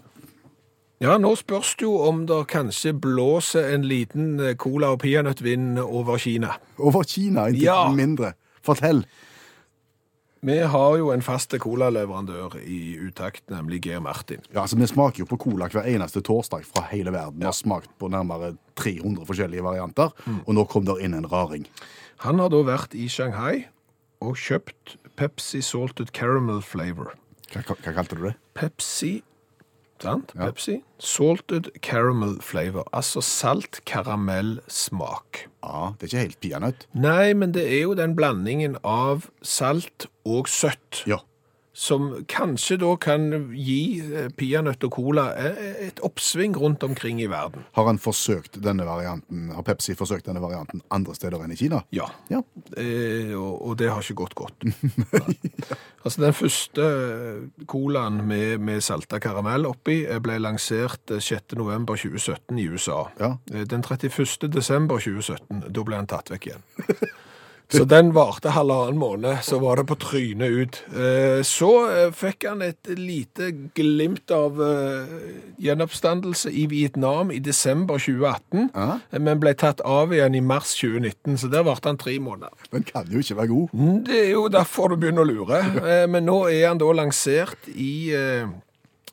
Ja, 1.01 1.19
nå 1.19 1.35
spørs 1.37 1.77
det 1.77 1.83
jo 1.83 1.99
om 2.09 2.25
det 2.27 2.47
kanskje 2.49 2.93
blåser 2.99 3.75
en 3.75 3.83
liten 3.83 4.41
eh, 4.41 4.55
cola- 4.55 4.93
og 4.93 5.01
peanøttvind 5.01 5.79
over 5.79 6.17
Kina. 6.19 6.57
over 6.79 7.03
Kina, 7.03 7.47
intet 7.49 7.63
Ja. 7.63 7.91
mindre. 7.93 8.33
Fortell. 8.63 9.05
Vi 10.45 10.59
har 10.61 10.97
jo 11.01 11.07
en 11.09 11.23
faste 11.25 11.57
colaleverandør 11.57 12.59
i 12.61 12.99
utakt, 13.01 13.47
nemlig 13.49 13.79
Geir 13.87 14.03
Martin. 14.05 14.43
Ja, 14.53 14.67
altså 14.67 14.77
Vi 14.77 14.89
smaker 14.91 15.23
jo 15.23 15.29
på 15.31 15.39
cola 15.41 15.71
hver 15.73 15.89
eneste 15.89 16.21
torsdag 16.21 16.67
fra 16.69 16.83
hele 16.91 17.15
verden. 17.15 17.39
Vi 17.41 17.49
har 17.49 17.57
smakt 17.57 17.89
på 17.97 18.11
nærmere 18.13 18.53
300 18.77 19.25
forskjellige 19.25 19.65
varianter, 19.65 20.13
og 20.45 20.53
nå 20.53 20.67
kom 20.69 20.85
der 20.85 21.01
inn 21.01 21.17
en 21.17 21.31
raring. 21.33 21.65
Han 22.27 22.43
har 22.45 22.53
da 22.53 22.61
vært 22.61 22.93
i 22.93 23.09
Shanghai 23.09 23.65
og 24.21 24.37
kjøpt 24.37 24.99
Pepsi 25.17 25.63
Salted 25.65 26.13
Caramel 26.13 26.61
Flavor. 26.61 27.15
Hva, 27.55 27.65
hva 27.65 27.95
kalte 27.97 28.19
du 28.19 28.27
det? 28.29 28.35
Pepsi, 28.59 29.23
sant? 30.03 30.33
Ja. 30.35 30.47
Pepsi. 30.51 30.83
Salted 30.99 31.71
Caramel 31.83 32.41
Flavor, 32.43 32.89
altså 32.93 33.21
salt 33.23 33.81
karamellsmak. 33.87 35.47
Ja, 35.65 35.93
Det 35.99 36.03
er 36.03 36.17
ikke 36.17 36.25
helt 36.27 36.41
peanøtt. 36.41 36.87
Nei, 36.95 37.33
men 37.35 37.53
det 37.53 37.65
er 37.73 37.83
jo 37.83 37.95
den 37.95 38.15
blandingen 38.17 38.77
av 38.85 39.31
salt 39.43 40.07
og 40.25 40.49
søtt 40.49 41.05
Ja. 41.07 41.19
Som 41.75 42.13
kanskje 42.31 42.77
da 42.79 42.93
kan 43.03 43.25
gi 43.51 43.99
eh, 44.01 44.29
peanøtt 44.39 44.85
og 44.87 44.93
cola 44.95 45.25
eh, 45.35 45.89
et 45.89 45.99
oppsving 46.07 46.55
rundt 46.57 46.85
omkring 46.87 47.19
i 47.21 47.27
verden. 47.27 47.65
Har 47.75 47.89
han 47.91 47.99
forsøkt 47.99 48.61
denne 48.63 48.87
varianten, 48.87 49.49
har 49.57 49.67
Pepsi 49.67 49.97
forsøkt 49.99 50.29
denne 50.31 50.43
varianten 50.45 50.85
andre 50.95 51.17
steder 51.19 51.43
enn 51.43 51.53
i 51.53 51.59
Kina? 51.59 51.83
Ja, 51.91 52.07
Ja. 52.31 52.45
eh, 52.79 53.35
og, 53.35 53.59
og 53.71 53.77
det 53.83 53.91
har 53.91 54.01
ikke 54.07 54.21
gått 54.23 54.35
godt. 54.39 54.65
Altså 56.05 56.21
Den 56.21 56.35
første 56.37 56.85
eh, 56.85 57.65
colaen 57.67 58.19
med, 58.29 58.59
med 58.61 58.83
salta 58.85 59.17
karamell 59.25 59.65
oppi 59.67 60.03
eh, 60.05 60.19
ble 60.21 60.37
lansert 60.39 61.11
eh, 61.17 61.21
6. 61.25 61.55
november 61.57 61.97
2017 61.97 62.59
i 62.61 62.67
USA. 62.69 62.99
Ja. 63.19 63.31
Eh, 63.51 63.65
Den 63.67 63.81
31. 63.83 64.51
desember 64.53 65.01
2017, 65.01 65.65
da 65.73 65.85
ble 65.89 65.97
han 65.97 66.07
tatt 66.11 66.29
vekk 66.35 66.51
igjen. 66.51 66.67
Så 67.73 67.85
den 67.89 68.11
varte 68.15 68.51
halvannen 68.53 68.99
måned, 69.01 69.39
så 69.43 69.57
var 69.59 69.77
det 69.81 69.87
på 69.89 69.97
trynet 69.99 70.51
ut. 70.53 70.77
Eh, 70.95 71.41
Så 71.43 71.71
eh, 71.91 72.11
fikk 72.15 72.45
han 72.47 72.61
et 72.63 72.87
lite 72.99 73.49
glimt 73.75 74.31
av 74.31 74.61
eh, 74.63 75.15
gjenoppstandelse 75.65 76.53
i 76.53 76.67
Vietnam 76.71 77.33
i 77.33 77.39
desember 77.43 77.99
2018, 77.99 78.69
Ja. 78.75 78.99
eh, 79.11 79.19
men 79.19 79.41
ble 79.41 79.55
tatt 79.55 79.81
av 79.81 80.13
igjen 80.13 80.35
i 80.37 80.41
mars 80.45 80.75
2019, 80.79 81.37
så 81.41 81.49
der 81.51 81.65
varte 81.65 81.89
han 81.89 81.97
tre 81.99 82.19
måneder. 82.21 82.53
Men 82.71 82.85
kan 82.85 83.07
jo 83.11 83.19
ikke 83.25 83.37
være 83.41 83.49
god. 83.49 83.69
Mm, 83.73 84.05
Det 84.05 84.21
er 84.27 84.31
jo 84.33 84.49
derfor 84.49 84.89
du 84.89 84.97
begynner 84.97 85.25
å 85.25 85.33
lure. 85.33 85.63
Men 86.15 86.27
nå 86.27 86.45
er 86.53 86.69
han 86.69 86.79
da 86.79 86.93
lansert 86.93 87.67
i 87.75 88.13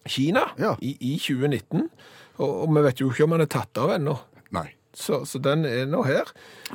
Kina 0.05 0.43
Ja. 0.59 0.75
i, 0.81 0.95
i 0.99 1.17
2019, 1.17 1.89
og, 2.37 2.49
og 2.67 2.75
vi 2.75 2.81
vet 2.83 2.99
jo 3.01 3.09
ikke 3.11 3.23
om 3.23 3.31
han 3.31 3.41
er 3.41 3.51
tatt 3.51 3.77
av 3.77 3.91
ennå. 3.95 4.17
Nei. 4.51 4.67
Så, 4.93 5.21
så 5.25 5.39
den 5.39 5.63
er 5.65 5.85
nå 5.87 6.01
her. 6.03 6.27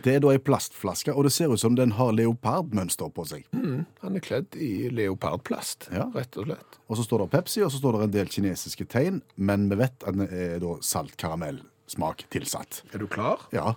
Det 0.05 0.15
er 0.17 0.21
da 0.25 0.31
ei 0.33 0.39
plastflaske, 0.41 1.13
og 1.13 1.27
det 1.27 1.33
ser 1.35 1.53
ut 1.53 1.61
som 1.61 1.75
den 1.77 1.93
har 1.99 2.15
leopardmønster 2.17 3.11
på 3.13 3.27
seg. 3.29 3.45
Han 3.53 4.17
er 4.17 4.25
kledd 4.25 4.57
i 4.57 4.89
leopardplast, 4.89 5.91
Ja. 5.93 6.07
rett 6.15 6.37
og 6.41 6.47
slett. 6.49 6.79
Og 6.89 6.97
så 6.97 7.05
står 7.05 7.25
det 7.27 7.31
Pepsi, 7.35 7.61
og 7.67 7.71
så 7.75 7.79
står 7.83 7.99
det 7.99 8.05
en 8.07 8.15
del 8.17 8.31
kinesiske 8.33 8.87
tegn, 8.89 9.21
men 9.37 9.69
vi 9.69 9.77
vet 9.83 10.07
at 10.07 10.17
den 10.17 10.29
er 10.31 10.59
da 10.65 10.77
saltkaramellsmak 10.81 12.25
tilsatt. 12.33 12.83
Er 12.95 12.99
du 13.05 13.07
klar? 13.07 13.45
Ja. 13.53 13.75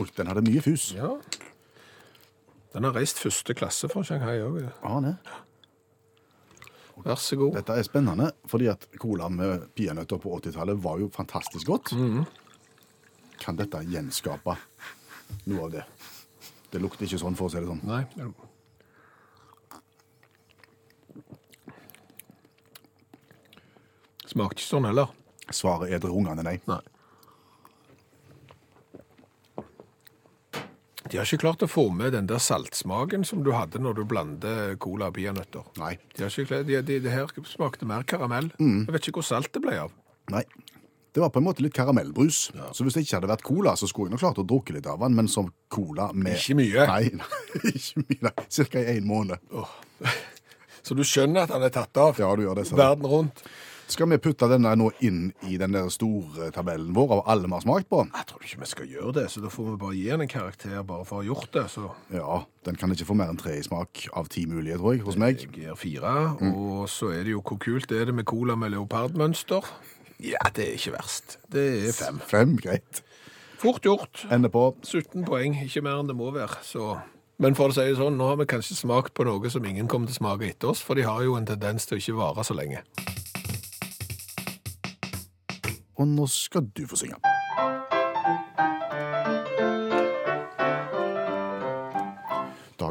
Oi, 0.00 0.06
den 0.16 0.26
hadde 0.30 0.46
mye 0.46 0.62
fus. 0.62 0.92
Ja. 0.96 1.12
Den 2.72 2.84
har 2.84 2.92
reist 2.96 3.18
første 3.20 3.52
klasse 3.56 3.88
fra 3.90 4.00
Shanghai 4.06 4.38
òg. 4.44 4.62
Ja. 4.64 5.14
Vær 7.04 7.14
så 7.20 7.36
god. 7.38 7.54
Dette 7.54 7.76
er 7.78 7.84
spennende, 7.86 8.32
fordi 8.50 8.66
at 8.72 8.88
cola 8.98 9.28
med 9.30 9.68
peanøtter 9.78 10.18
på 10.22 10.32
80-tallet 10.40 10.80
var 10.82 10.98
jo 10.98 11.08
fantastisk 11.14 11.66
godt. 11.70 11.92
Kan 13.38 13.58
dette 13.58 13.80
gjenskape 13.86 14.56
noe 15.48 15.64
av 15.66 15.72
det? 15.76 15.84
Det 16.72 16.82
lukter 16.82 17.06
ikke 17.06 17.20
sånn, 17.20 17.36
for 17.38 17.48
å 17.48 17.52
si 17.52 17.62
det 17.62 17.68
sånn. 17.68 17.80
Nei. 17.88 18.04
Smakte 24.28 24.60
ikke 24.60 24.68
sånn 24.68 24.88
heller. 24.90 25.14
Svaret 25.48 25.94
er 25.94 26.02
drungende 26.02 26.44
nei. 26.44 26.58
Nei. 26.68 26.82
De 31.08 31.16
har 31.16 31.24
ikke 31.24 31.40
klart 31.40 31.62
å 31.64 31.70
få 31.70 31.86
med 31.96 32.12
den 32.12 32.26
der 32.28 32.40
saltsmaken 32.42 33.22
som 33.24 33.40
du 33.46 33.54
hadde 33.56 33.80
når 33.80 33.96
du 33.96 34.02
blander 34.08 34.74
cola 34.82 35.08
og 35.08 35.16
peanøtter. 35.16 35.64
Nei. 35.80 35.94
De 36.12 36.26
har 36.26 36.34
ikke 36.34 36.50
klart, 36.50 36.66
de, 36.68 36.82
de, 36.84 36.98
det 37.00 37.14
her 37.14 37.32
smakte 37.48 37.88
mer 37.88 38.04
karamell. 38.08 38.50
Jeg 38.60 38.92
vet 38.92 39.08
ikke 39.08 39.22
hvor 39.22 39.30
salt 39.30 39.48
det 39.54 39.62
ble 39.64 39.78
av. 39.86 39.94
Nei. 40.34 40.44
Det 41.14 41.22
var 41.22 41.30
på 41.34 41.40
en 41.40 41.46
måte 41.48 41.62
litt 41.64 41.74
karamellbrus. 41.74 42.50
Så 42.76 42.84
hvis 42.84 42.94
det 42.98 43.02
ikke 43.06 43.16
hadde 43.18 43.30
vært 43.30 43.42
cola, 43.46 43.72
så 43.80 43.88
skulle 43.88 44.10
jeg 44.10 44.16
nok 44.18 44.22
klart 44.26 44.42
å 44.42 44.46
drukke 44.46 44.74
litt 44.76 44.86
av 44.90 45.00
den, 45.02 45.14
men 45.16 45.28
som 45.32 45.48
cola 45.72 46.10
med 46.12 46.36
Ikke 46.36 46.58
mye. 46.58 46.84
Nei, 46.90 47.08
nei 47.22 47.72
ikke 47.72 48.04
mye. 48.04 48.20
Nei. 48.28 48.34
Cirka 48.58 48.82
i 48.84 48.98
en 48.98 49.08
måned. 49.08 49.40
Så 50.88 50.94
du 50.96 51.02
skjønner 51.04 51.44
at 51.44 51.50
han 51.52 51.64
er 51.66 51.72
tatt 51.74 51.98
av 52.00 52.16
Ja, 52.20 52.28
du 52.38 52.44
gjør 52.46 52.60
det. 52.62 52.68
Sånn. 52.70 52.78
verden 52.80 53.08
rundt. 53.10 53.42
Skal 53.88 54.04
vi 54.12 54.18
putte 54.20 54.44
denne 54.52 54.74
nå 54.76 54.90
inn 55.04 55.30
i 55.48 55.56
den 55.56 55.72
der 55.72 55.86
store 55.92 56.50
tabellen 56.52 56.90
vår 56.96 57.12
av 57.16 57.20
alle 57.32 57.48
vi 57.48 57.56
har 57.56 57.62
smakt 57.64 57.88
på? 57.88 58.02
Jeg 58.12 58.26
tror 58.28 58.42
ikke 58.44 58.60
vi 58.60 58.68
skal 58.68 58.90
gjøre 58.92 59.12
det, 59.16 59.24
så 59.32 59.40
da 59.40 59.48
får 59.52 59.64
vi 59.70 59.76
bare 59.80 59.96
gi 59.96 60.02
den 60.10 60.24
en 60.26 60.28
karakter 60.28 60.82
bare 60.84 61.06
for 61.08 61.16
å 61.16 61.22
ha 61.22 61.28
gjort 61.30 61.48
det. 61.56 61.62
Så 61.72 61.86
Ja, 62.12 62.42
den 62.68 62.76
kan 62.76 62.92
ikke 62.92 63.06
få 63.08 63.16
mer 63.16 63.32
enn 63.32 63.40
tre 63.40 63.54
i 63.56 63.64
smak 63.64 64.04
av 64.12 64.28
ti 64.32 64.44
mulige, 64.48 64.76
tror 64.76 64.92
jeg, 64.98 65.06
hos 65.08 65.16
meg. 65.16 65.40
jeg 65.40 65.54
gir 65.64 65.78
fire. 65.80 66.12
Og 66.52 66.84
så 66.92 67.14
er 67.16 67.24
det 67.24 67.32
jo 67.32 67.40
hvor 67.40 67.56
kult 67.64 67.92
er 67.96 68.04
det 68.12 68.16
med 68.20 68.28
cola 68.28 68.58
med 68.60 68.76
leopardmønster. 68.76 69.64
Ja, 70.18 70.42
det 70.54 70.64
er 70.64 70.72
ikke 70.74 70.96
verst. 70.96 71.38
Det 71.52 71.64
er 71.88 71.92
fem. 71.94 72.18
Fem, 72.26 72.56
greit. 72.58 73.02
Fort 73.58 73.82
gjort. 73.86 74.24
Ender 74.34 74.50
på 74.50 74.64
17 74.82 75.24
poeng, 75.26 75.54
ikke 75.62 75.82
mer 75.86 76.00
enn 76.02 76.10
det 76.10 76.16
må 76.18 76.32
være. 76.34 76.58
Så. 76.66 76.96
Men 77.38 77.54
for 77.58 77.70
å 77.70 77.74
si 77.74 77.86
det 77.86 77.98
sånn, 78.00 78.18
nå 78.18 78.32
har 78.32 78.38
vi 78.40 78.48
kanskje 78.50 78.78
smakt 78.78 79.14
på 79.14 79.26
noe 79.26 79.50
som 79.50 79.66
ingen 79.66 79.90
kommer 79.90 80.10
til 80.10 80.18
å 80.18 80.22
smake 80.24 80.50
etter 80.50 80.72
oss, 80.72 80.82
for 80.82 80.98
de 80.98 81.06
har 81.06 81.22
jo 81.22 81.38
en 81.38 81.46
tendens 81.46 81.86
til 81.86 81.98
å 81.98 82.02
ikke 82.02 82.18
vare 82.18 82.46
så 82.46 82.58
lenge. 82.58 82.82
Og 85.98 86.06
nå 86.06 86.26
skal 86.30 86.66
du 86.74 86.86
få 86.90 86.98
synge. 86.98 87.37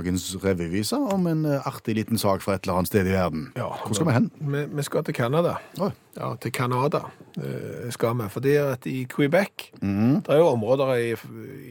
Dagens 0.07 0.37
revyvise 0.39 0.95
om 0.95 1.25
en 1.27 1.41
eh, 1.45 1.65
artig 1.67 1.97
liten 1.97 2.17
sak 2.17 2.39
fra 2.39 2.53
et 2.55 2.63
eller 2.63 2.77
annet 2.79 2.87
sted 2.87 3.07
i 3.09 3.11
verden. 3.11 3.49
Ja, 3.59 3.67
Hvor 3.83 3.97
skal 3.97 4.07
vi 4.07 4.13
hen? 4.15 4.29
Vi, 4.39 4.61
vi 4.77 4.85
skal 4.87 5.03
til 5.03 5.15
Canada. 5.17 5.57
Oi. 5.83 5.89
Ja, 6.15 6.29
til 6.39 6.53
Canada 6.55 7.01
eh, 7.35 7.89
skal 7.91 8.15
vi. 8.15 8.29
Fordi 8.31 8.53
at 8.61 8.87
i 8.87 9.01
Quebec, 9.11 9.65
det 9.81 10.31
er 10.31 10.39
jo 10.39 10.47
områder 10.53 10.93
i, 10.95 11.11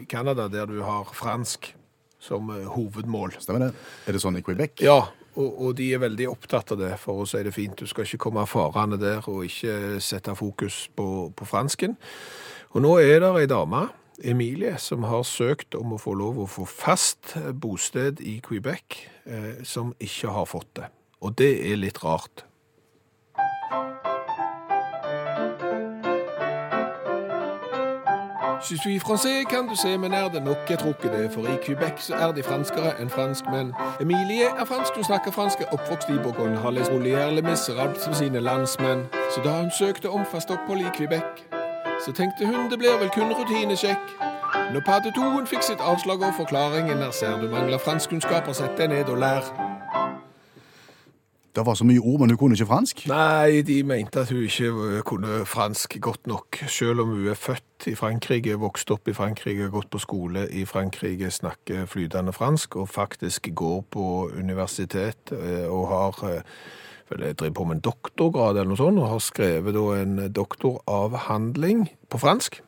i 0.02 0.04
Canada 0.04 0.50
der 0.52 0.68
du 0.68 0.82
har 0.84 1.08
fransk 1.16 1.70
som 2.20 2.52
eh, 2.52 2.68
hovedmål. 2.68 3.38
Stemmer 3.40 3.70
det? 3.70 3.72
Er 4.04 4.18
det 4.18 4.20
sånn 4.20 4.36
i 4.36 4.44
Quebec? 4.44 4.84
Ja, 4.84 4.98
og, 5.32 5.48
og 5.56 5.72
de 5.80 5.88
er 5.96 6.04
veldig 6.04 6.28
opptatt 6.34 6.76
av 6.76 6.82
det, 6.84 6.92
for 7.00 7.24
å 7.24 7.28
si 7.30 7.40
det 7.40 7.56
fint. 7.56 7.80
Du 7.80 7.88
skal 7.88 8.04
ikke 8.04 8.26
komme 8.28 8.44
farende 8.44 9.00
der 9.00 9.24
og 9.32 9.46
ikke 9.48 9.96
sette 10.04 10.36
fokus 10.36 10.90
på, 10.92 11.30
på 11.32 11.48
fransken. 11.48 11.96
Og 12.76 12.84
nå 12.84 12.98
er 13.00 13.24
det 13.24 13.32
ei 13.40 13.48
dame, 13.48 13.86
Emilie, 14.24 14.78
som 14.78 15.02
har 15.02 15.22
søkt 15.22 15.74
om 15.74 15.92
å 15.92 16.00
få 16.00 16.14
lov 16.16 16.40
å 16.40 16.48
få 16.48 16.64
fast 16.68 17.36
bosted 17.60 18.20
i 18.20 18.38
Quebec, 18.44 19.08
eh, 19.26 19.62
som 19.64 19.94
ikke 20.00 20.32
har 20.32 20.44
fått 20.44 20.74
det. 20.76 20.90
Og 21.20 21.38
det 21.38 21.54
er 21.72 21.76
litt 21.76 22.04
rart. 22.04 22.44
Je 28.70 28.76
suis 28.76 28.98
français, 28.98 29.44
kan 29.44 29.68
du 29.68 29.76
se, 29.76 29.98
men 29.98 30.12
er 30.12 30.28
det 30.28 30.42
nok? 30.42 30.56
Jeg 30.70 30.78
tror 30.78 30.88
ikke 30.88 31.16
det, 31.16 31.32
for 31.32 31.40
i 31.40 31.56
Quebec 31.66 31.92
så 31.98 32.14
er 32.14 32.32
de 32.32 32.42
franskere 32.42 32.94
enn 33.00 33.10
franskmenn. 33.10 33.72
Emilie 34.00 34.48
er 34.48 34.64
fransk, 34.64 34.94
hun 34.94 35.04
snakker 35.04 35.30
fransk, 35.30 35.60
er 35.60 35.74
oppvokst 35.76 36.08
i 36.08 36.18
Bourgogne, 36.22 36.56
har 36.56 36.70
lest 36.70 36.90
Molière 36.92 37.30
Le 37.34 37.42
Miserable 37.42 38.00
som 38.00 38.14
sine 38.14 38.40
landsmenn. 38.40 39.06
Så 39.34 39.44
da 39.44 39.60
hun 39.60 39.70
søkte 39.70 40.10
om 40.10 40.24
fast 40.24 40.50
opphold 40.50 40.80
i 40.80 40.90
Quebec, 40.96 41.46
så 42.06 42.12
tenkte 42.12 42.46
hun 42.46 42.70
det 42.70 42.78
blir 42.78 42.98
vel 43.00 43.10
kun 43.10 43.32
rutinesjekk. 43.34 44.10
Når 44.72 44.82
padde 44.86 45.10
to 45.16 45.24
hun 45.34 45.46
fikk 45.50 45.64
sitt 45.66 45.82
avslag 45.82 46.22
og 46.22 46.36
forklaringen 46.36 47.02
er 47.02 47.10
ser 47.10 47.40
du 47.40 47.48
mangler 47.50 47.82
franskkunnskaper, 47.82 48.54
sett 48.54 48.78
deg 48.78 48.92
ned 48.92 49.10
og 49.10 49.18
lær. 49.18 49.48
Det 51.56 51.64
var 51.66 51.74
så 51.74 51.86
mye 51.88 51.98
ord, 51.98 52.20
men 52.20 52.30
hun 52.30 52.38
kunne 52.38 52.54
ikke 52.54 52.68
fransk. 52.68 53.02
Nei, 53.10 53.62
de 53.66 53.80
mente 53.82 54.22
at 54.22 54.30
hun 54.30 54.44
ikke 54.44 54.70
øh, 54.70 55.02
kunne 55.02 55.42
fransk 55.46 55.96
godt 56.00 56.26
nok, 56.26 56.62
selv 56.68 57.00
om 57.00 57.08
hun 57.16 57.28
er 57.32 57.34
født 57.34 57.86
i 57.90 57.94
Frankrike, 57.94 58.54
vokst 58.60 58.90
opp 58.90 59.08
i 59.08 59.16
Frankrike, 59.16 59.70
gått 59.72 59.90
på 59.90 59.98
skole 59.98 60.46
i 60.52 60.64
Frankrike, 60.64 61.30
snakker 61.30 61.86
flytende 61.90 62.32
fransk, 62.32 62.76
og 62.76 62.88
faktisk 62.88 63.48
går 63.54 63.80
på 63.90 64.30
universitet 64.38 65.32
øh, 65.32 65.72
og 65.72 65.88
har 65.88 66.28
øh, 66.30 66.40
vel, 67.10 67.26
jeg 67.28 67.38
driver 67.40 67.58
på 67.58 67.68
med 67.68 67.78
en 67.78 67.84
doktorgrad 67.88 68.56
eller 68.56 68.72
noe 68.72 68.80
sånt, 68.80 69.02
og 69.02 69.12
har 69.12 69.22
skrevet 69.24 69.78
en 70.00 70.18
doktoravhandling 70.34 71.86
på 72.10 72.20
fransk. 72.22 72.60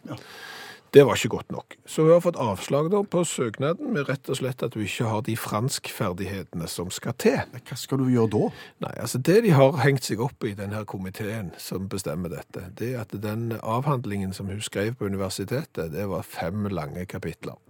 Det 0.95 1.03
var 1.05 1.19
ikke 1.19 1.29
godt 1.29 1.51
nok. 1.53 1.75
Så 1.85 2.03
hun 2.03 2.15
har 2.15 2.23
fått 2.25 2.39
avslag 2.41 2.87
da 2.93 3.03
på 3.05 3.21
søknaden 3.29 3.91
med 3.93 4.09
rett 4.09 4.31
og 4.33 4.39
slett 4.39 4.63
at 4.65 4.73
hun 4.73 4.87
ikke 4.87 5.09
har 5.11 5.25
de 5.27 5.35
franskferdighetene 5.37 6.69
som 6.71 6.89
skal 6.95 7.13
til. 7.21 7.43
Hva 7.69 7.77
skal 7.77 8.01
du 8.01 8.07
gjøre 8.09 8.33
da? 8.33 8.49
Nei, 8.87 8.95
altså 9.05 9.21
det 9.21 9.43
de 9.45 9.53
har 9.53 9.77
hengt 9.83 10.09
seg 10.09 10.23
opp 10.25 10.47
i 10.49 10.55
denne 10.57 10.81
komiteen 10.89 11.53
som 11.61 11.91
bestemmer 11.93 12.33
dette, 12.33 12.71
det 12.81 12.95
er 12.95 13.03
at 13.05 13.13
den 13.21 13.51
avhandlingen 13.61 14.33
som 14.33 14.49
hun 14.49 14.65
skrev 14.65 14.97
på 14.97 15.11
universitetet, 15.13 15.93
det 15.93 16.09
var 16.09 16.25
fem 16.25 16.71
lange 16.73 17.05
kapitler. 17.11 17.61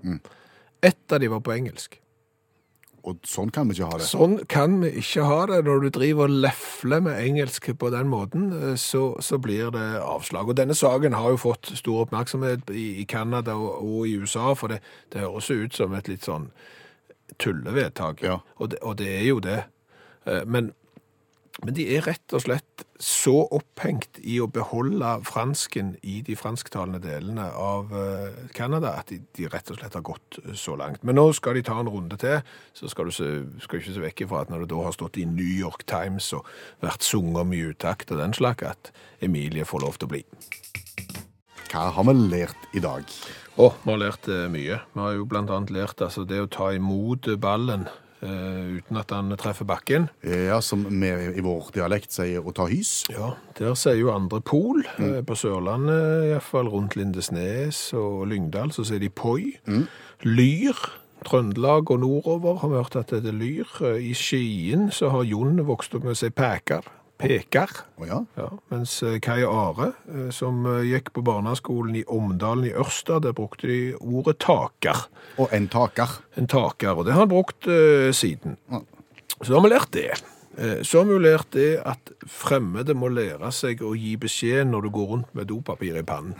Ett 0.78 1.10
av 1.10 1.18
de 1.18 1.32
var 1.32 1.42
på 1.42 1.56
engelsk. 1.58 1.98
Og 3.06 3.20
sånn 3.26 3.50
kan 3.54 3.68
vi 3.70 3.76
ikke 3.76 3.88
ha 3.92 3.98
det. 4.00 4.06
Sånn 4.08 4.34
kan 4.50 4.78
vi 4.82 4.90
ikke 5.00 5.26
ha 5.28 5.38
det. 5.50 5.60
Når 5.66 5.84
du 5.84 5.88
driver 5.94 6.26
og 6.26 6.40
lefler 6.44 7.02
med 7.04 7.20
engelsk 7.22 7.70
på 7.78 7.90
den 7.94 8.10
måten, 8.10 8.48
eh, 8.56 8.74
så, 8.80 9.04
så 9.24 9.38
blir 9.42 9.70
det 9.74 9.86
avslag. 10.02 10.50
Og 10.50 10.58
denne 10.58 10.76
saken 10.76 11.16
har 11.16 11.34
jo 11.34 11.40
fått 11.48 11.70
stor 11.78 12.04
oppmerksomhet 12.06 12.72
i, 12.74 13.06
Canada 13.08 13.54
og, 13.56 13.78
og 13.84 14.08
i 14.10 14.16
USA, 14.18 14.50
for 14.58 14.74
det, 14.74 14.82
det 15.14 15.22
høres 15.24 15.50
jo 15.50 15.62
ut 15.62 15.78
som 15.78 15.94
et 15.96 16.10
litt 16.10 16.26
sånn 16.26 16.50
tullevedtak. 17.38 18.24
Ja. 18.26 18.40
Og, 18.58 18.72
det, 18.74 18.82
og 18.82 18.98
det 19.00 19.08
er 19.20 19.26
jo 19.28 19.40
det. 19.44 19.62
Eh, 20.26 20.44
Men, 20.46 20.72
men 21.66 21.74
de 21.74 21.84
er 21.90 22.04
rett 22.06 22.34
og 22.36 22.44
slett 22.44 22.84
så 23.02 23.34
opphengt 23.54 24.20
i 24.22 24.36
å 24.38 24.46
beholde 24.50 25.08
fransken 25.26 25.96
i 26.06 26.20
de 26.26 26.36
fransktalende 26.38 27.00
delene 27.02 27.48
av 27.50 27.90
eh, 27.98 28.38
Canada 28.54 28.92
at 29.00 29.10
de, 29.10 29.18
de 29.34 29.48
rett 29.50 29.72
og 29.74 29.80
slett 29.80 29.96
har 29.98 30.04
gått 30.06 30.38
eh, 30.44 30.54
så 30.58 30.76
langt. 30.78 31.02
Men 31.02 31.18
nå 31.18 31.26
skal 31.34 31.58
de 31.58 31.64
ta 31.66 31.80
en 31.82 31.90
runde 31.90 32.18
til, 32.22 32.38
så 32.78 32.90
skal 32.90 33.10
du, 33.10 33.14
se, 33.14 33.28
skal 33.64 33.82
ikke 33.82 33.96
se 33.96 34.06
vekk 34.06 34.24
ifra 34.26 34.44
at 34.44 34.54
når 34.54 34.64
det 34.64 34.70
da 34.74 34.86
har 34.86 34.94
stått 34.94 35.18
i 35.18 35.26
New 35.26 35.50
York 35.50 35.82
Times 35.90 36.30
og 36.38 36.46
vært 36.84 37.06
sunget 37.06 37.54
i 37.54 37.64
utakt 37.72 38.14
og 38.14 38.22
den 38.22 38.38
slags, 38.38 38.62
at 38.62 38.92
Emilie 39.24 39.66
får 39.66 39.82
lov 39.82 39.98
til 39.98 40.06
å 40.06 40.14
bli. 40.14 40.24
Hva 41.68 41.88
har 41.94 42.06
vi 42.06 42.18
lært 42.30 42.70
i 42.78 42.82
dag? 42.82 43.06
Å, 43.58 43.72
vi 43.82 43.90
har 43.90 44.04
lært 44.06 44.30
eh, 44.30 44.46
mye. 44.52 44.82
Vi 44.94 45.02
har 45.02 45.18
jo 45.18 45.26
annet 45.34 45.74
lært 45.74 46.06
altså, 46.06 46.22
det 46.22 46.38
å 46.44 46.50
ta 46.50 46.70
imot 46.78 47.26
ballen 47.42 47.90
eh, 48.22 48.78
uten 48.78 49.00
at 49.00 49.10
han 49.14 49.32
treffer 49.40 49.68
bakken. 49.68 50.08
Ja, 50.24 50.60
som 50.64 50.84
vi 50.88 51.10
i 51.10 51.44
vår 51.44 51.70
dialekt 51.74 52.12
sier 52.14 52.44
å 52.44 52.54
ta 52.56 52.66
hys. 52.70 53.04
Ja, 53.12 53.34
der 53.58 53.74
sier 53.78 53.98
jo 54.00 54.12
andre 54.14 54.40
pol. 54.40 54.84
Eh, 54.98 55.20
På 55.26 55.36
Sørlandet, 55.38 56.30
iallfall 56.32 56.70
rundt 56.72 56.96
Lindesnes 56.98 57.92
og 57.98 58.26
Lyngdal, 58.30 58.72
så 58.74 58.84
sier 58.86 59.02
de 59.02 59.08
poi. 59.10 59.54
Lyr 60.26 60.76
Trøndelag 61.26 61.90
og 61.90 61.98
nordover 62.00 62.60
har 62.62 62.70
vi 62.70 62.78
hørt 62.78 62.96
at 62.96 63.10
det 63.10 63.26
er 63.32 63.34
lyr. 63.36 63.66
Eh, 63.82 64.10
I 64.10 64.14
Skien 64.14 64.88
så 64.94 65.10
har 65.10 65.26
Jon 65.26 65.58
vokst 65.66 65.96
opp 65.98 66.06
med 66.06 66.14
å 66.14 66.18
si 66.18 66.30
peker. 66.30 66.86
Peker. 67.18 67.70
Oh, 67.98 68.06
ja. 68.06 68.20
Ja, 68.38 68.48
mens 68.70 68.94
eh, 69.02 69.18
Kai 69.22 69.42
Are, 69.42 69.90
eh, 70.06 70.28
som 70.34 70.62
eh, 70.70 70.84
gikk 70.86 71.10
på 71.16 71.24
barneskolen 71.26 71.96
i 71.98 72.04
Omdalen 72.06 72.68
i 72.68 72.74
Ørsta, 72.78 73.18
der 73.22 73.34
brukte 73.34 73.66
de 73.66 73.80
ordet 73.98 74.38
taker. 74.44 75.08
Og 75.42 75.50
en 75.54 75.66
taker. 75.72 76.20
En 76.38 76.46
taker, 76.50 76.94
og 76.94 77.08
det 77.08 77.16
har 77.16 77.26
han 77.26 77.32
brukt 77.32 77.66
uh, 77.66 78.10
siden. 78.14 78.56
Ja. 78.70 78.82
Så 79.42 79.54
har 79.54 79.64
vi 79.64 79.72
lært 79.72 79.92
det. 79.94 80.10
Så 80.82 80.98
har 80.98 81.06
vi 81.06 81.18
lært 81.22 81.52
det 81.54 81.68
at 81.86 82.10
fremmede 82.26 82.96
må 82.98 83.06
lære 83.14 83.52
seg 83.54 83.84
å 83.86 83.92
gi 83.94 84.16
beskjed 84.18 84.66
når 84.66 84.88
du 84.88 84.90
går 84.96 85.12
rundt 85.12 85.36
med 85.38 85.46
dopapir 85.46 86.00
i 86.00 86.02
pannen. 86.06 86.34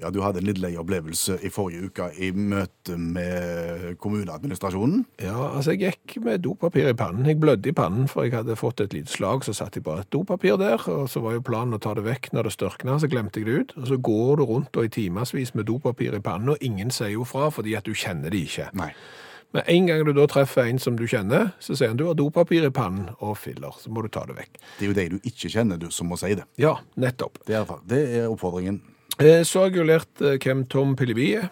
Ja, 0.00 0.08
du 0.10 0.22
hadde 0.24 0.40
en 0.40 0.48
litt 0.48 0.60
lei 0.62 0.72
opplevelse 0.80 1.36
i 1.44 1.50
forrige 1.52 1.90
uke 1.90 2.06
i 2.16 2.30
møte 2.32 2.96
med 2.96 3.98
kommuneadministrasjonen. 4.00 5.04
Ja, 5.20 5.36
altså 5.50 5.74
jeg 5.74 5.92
gikk 5.92 6.16
med 6.24 6.40
dopapir 6.46 6.88
i 6.88 6.96
pannen. 6.96 7.28
Jeg 7.28 7.40
blødde 7.42 7.68
i 7.68 7.76
pannen, 7.76 8.08
for 8.08 8.24
jeg 8.24 8.38
hadde 8.38 8.56
fått 8.56 8.80
et 8.80 8.96
lite 8.96 9.12
slag, 9.12 9.44
så 9.44 9.54
satt 9.56 9.76
jeg 9.76 9.84
bare 9.84 10.06
et 10.06 10.12
dopapir 10.14 10.56
der, 10.60 10.80
og 10.88 11.10
så 11.12 11.20
var 11.24 11.36
jo 11.36 11.44
planen 11.44 11.76
å 11.76 11.82
ta 11.82 11.92
det 11.98 12.06
vekk 12.08 12.30
når 12.32 12.48
det 12.48 12.54
størkna, 12.56 12.96
så 13.00 13.10
glemte 13.12 13.42
jeg 13.42 13.48
det 13.50 13.58
ut. 13.58 13.74
Og 13.76 13.90
så 13.92 14.00
går 14.10 14.40
du 14.40 14.46
rundt 14.48 14.80
og 14.80 14.88
i 14.88 14.92
timevis 14.92 15.54
med 15.54 15.68
dopapir 15.68 16.16
i 16.16 16.22
pannen, 16.24 16.54
og 16.54 16.64
ingen 16.64 16.94
sier 16.94 17.12
jo 17.12 17.26
fra 17.28 17.50
fordi 17.52 17.76
at 17.76 17.84
du 17.84 17.92
kjenner 17.92 18.32
det 18.32 18.46
ikke. 18.48 18.70
Nei. 18.80 18.94
Men 19.52 19.66
en 19.66 19.86
gang 19.88 20.04
du 20.06 20.12
da 20.14 20.26
treffer 20.30 20.68
en 20.70 20.78
som 20.78 20.94
du 20.96 21.08
kjenner, 21.10 21.50
så 21.58 21.74
sier 21.74 21.90
han 21.90 21.98
du 21.98 22.06
har 22.06 22.14
dopapir 22.18 22.64
i 22.66 22.70
pannen 22.72 23.10
og 23.18 23.34
filler, 23.40 23.74
så 23.82 23.90
må 23.90 24.04
du 24.06 24.08
ta 24.12 24.22
det 24.28 24.38
vekk. 24.38 24.60
Det 24.78 24.86
er 24.86 24.90
jo 24.92 24.96
de 24.96 25.06
du 25.16 25.18
ikke 25.26 25.50
kjenner, 25.50 25.80
du, 25.80 25.88
som 25.92 26.06
må 26.10 26.18
si 26.20 26.32
det. 26.38 26.46
Ja, 26.60 26.76
nettopp. 27.02 27.42
Det 27.48 27.58
er, 27.58 27.74
det 27.90 28.00
er 28.20 28.30
oppfordringen. 28.30 28.78
Eh, 29.20 29.42
Så 29.44 29.60
har 29.60 29.70
jeg 29.70 29.76
jo 29.82 29.88
lært 29.88 30.22
eh, 30.24 30.38
hvem 30.40 30.64
Tom 30.72 30.96
Pilleby 30.96 31.32
er. 31.42 31.50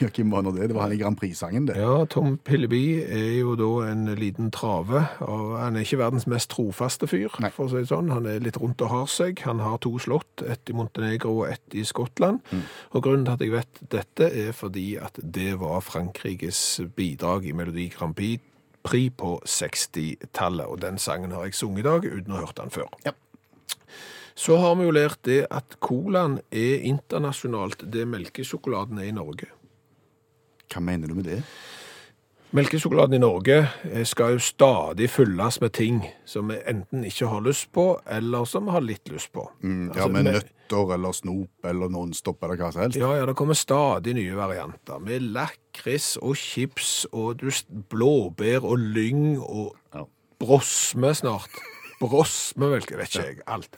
Ja, 0.00 0.08
Hvem 0.10 0.32
var 0.32 0.42
nå 0.42 0.50
det? 0.56 0.64
Det 0.70 0.74
var 0.74 0.88
han 0.88 0.92
i 0.96 0.98
Grand 0.98 1.14
Prix-sangen, 1.20 1.66
det. 1.68 1.76
Ja, 1.78 2.00
Tom 2.10 2.38
Pilleby 2.42 3.04
er 3.06 3.36
jo 3.38 3.52
da 3.58 3.68
en 3.90 4.08
liten 4.18 4.48
trave, 4.50 5.04
og 5.22 5.52
han 5.60 5.76
er 5.78 5.84
ikke 5.84 6.00
verdens 6.00 6.26
mest 6.26 6.50
trofaste 6.50 7.06
fyr, 7.06 7.28
Nei. 7.44 7.50
for 7.54 7.68
å 7.68 7.70
si 7.70 7.76
det 7.84 7.90
sånn. 7.92 8.10
Han 8.10 8.26
er 8.26 8.40
litt 8.42 8.58
rundt 8.58 8.82
og 8.82 8.90
har 8.90 9.06
seg. 9.12 9.38
Han 9.46 9.60
har 9.62 9.78
to 9.84 9.92
slott, 10.02 10.42
ett 10.42 10.72
i 10.72 10.74
Montenegro 10.74 11.36
og 11.44 11.52
ett 11.52 11.76
i 11.78 11.84
Skottland. 11.86 12.40
Og 12.96 13.04
grunnen 13.04 13.28
til 13.28 13.36
at 13.36 13.44
jeg 13.46 13.54
vet 13.54 13.82
dette 13.94 14.30
er 14.48 14.50
fordi 14.58 14.88
at 14.98 15.20
det 15.22 15.52
var 15.60 15.84
Frankrikes 15.86 16.80
bidrag 16.96 17.46
i 17.46 17.54
Melodi 17.54 17.86
Grand 17.94 18.16
Prix 18.16 19.12
på 19.20 19.36
60-tallet, 19.46 20.66
og 20.66 20.80
den 20.82 20.98
sangen 20.98 21.36
har 21.36 21.46
jeg 21.46 21.54
sunget 21.60 21.84
i 21.84 21.88
dag 21.92 22.10
uten 22.10 22.32
å 22.32 22.40
ha 22.40 22.46
hørt 22.48 22.58
den 22.58 22.74
før. 22.74 22.90
Ja. 23.06 23.14
Så 24.40 24.56
har 24.56 24.76
vi 24.78 24.86
jo 24.86 24.92
lært 24.94 25.18
det 25.28 25.42
at 25.52 25.74
colaen 25.84 26.38
er 26.54 26.84
internasjonalt 26.88 27.82
det 27.92 28.06
melkesjokoladen 28.08 29.00
er 29.02 29.10
i 29.10 29.16
Norge. 29.16 29.50
Hva 30.70 30.80
mener 30.86 31.10
du 31.10 31.18
med 31.18 31.26
det? 31.28 31.40
Melkesjokoladen 32.56 33.14
i 33.14 33.20
Norge 33.22 33.56
eh, 33.86 34.02
skal 34.08 34.32
jo 34.34 34.40
stadig 34.42 35.06
fylles 35.12 35.60
med 35.62 35.70
ting 35.76 36.00
som 36.26 36.48
vi 36.50 36.56
enten 36.66 37.04
ikke 37.06 37.28
har 37.30 37.44
lyst 37.46 37.68
på, 37.76 37.84
eller 38.10 38.48
som 38.50 38.66
vi 38.66 38.74
har 38.74 38.82
litt 38.82 39.12
lyst 39.12 39.30
på. 39.36 39.44
Mm, 39.62 39.84
ja, 39.92 39.92
Altså, 39.92 40.08
med 40.16 40.26
me- 40.26 40.32
nøtter 40.38 40.94
eller 40.96 41.14
snop 41.14 41.68
eller 41.70 41.92
Nonstop 41.94 42.42
eller 42.42 42.58
hva 42.58 42.72
som 42.74 42.82
helst? 42.86 42.98
Ja, 42.98 43.12
ja, 43.20 43.26
det 43.30 43.36
kommer 43.38 43.54
stadig 43.58 44.16
nye 44.18 44.34
varianter, 44.38 44.98
med 45.04 45.28
lakris 45.36 46.16
og 46.22 46.34
chips 46.38 47.04
og 47.12 47.44
blåbær 47.92 48.64
og 48.66 48.78
lyng 48.98 49.36
og 49.38 49.76
Ja. 49.94 50.04
brosme 50.40 51.14
snart. 51.14 51.54
Brosme 52.00 52.70
melk, 52.72 52.90
vet 52.96 53.12
ikke 53.14 53.26
jeg, 53.28 53.40
alt. 53.46 53.76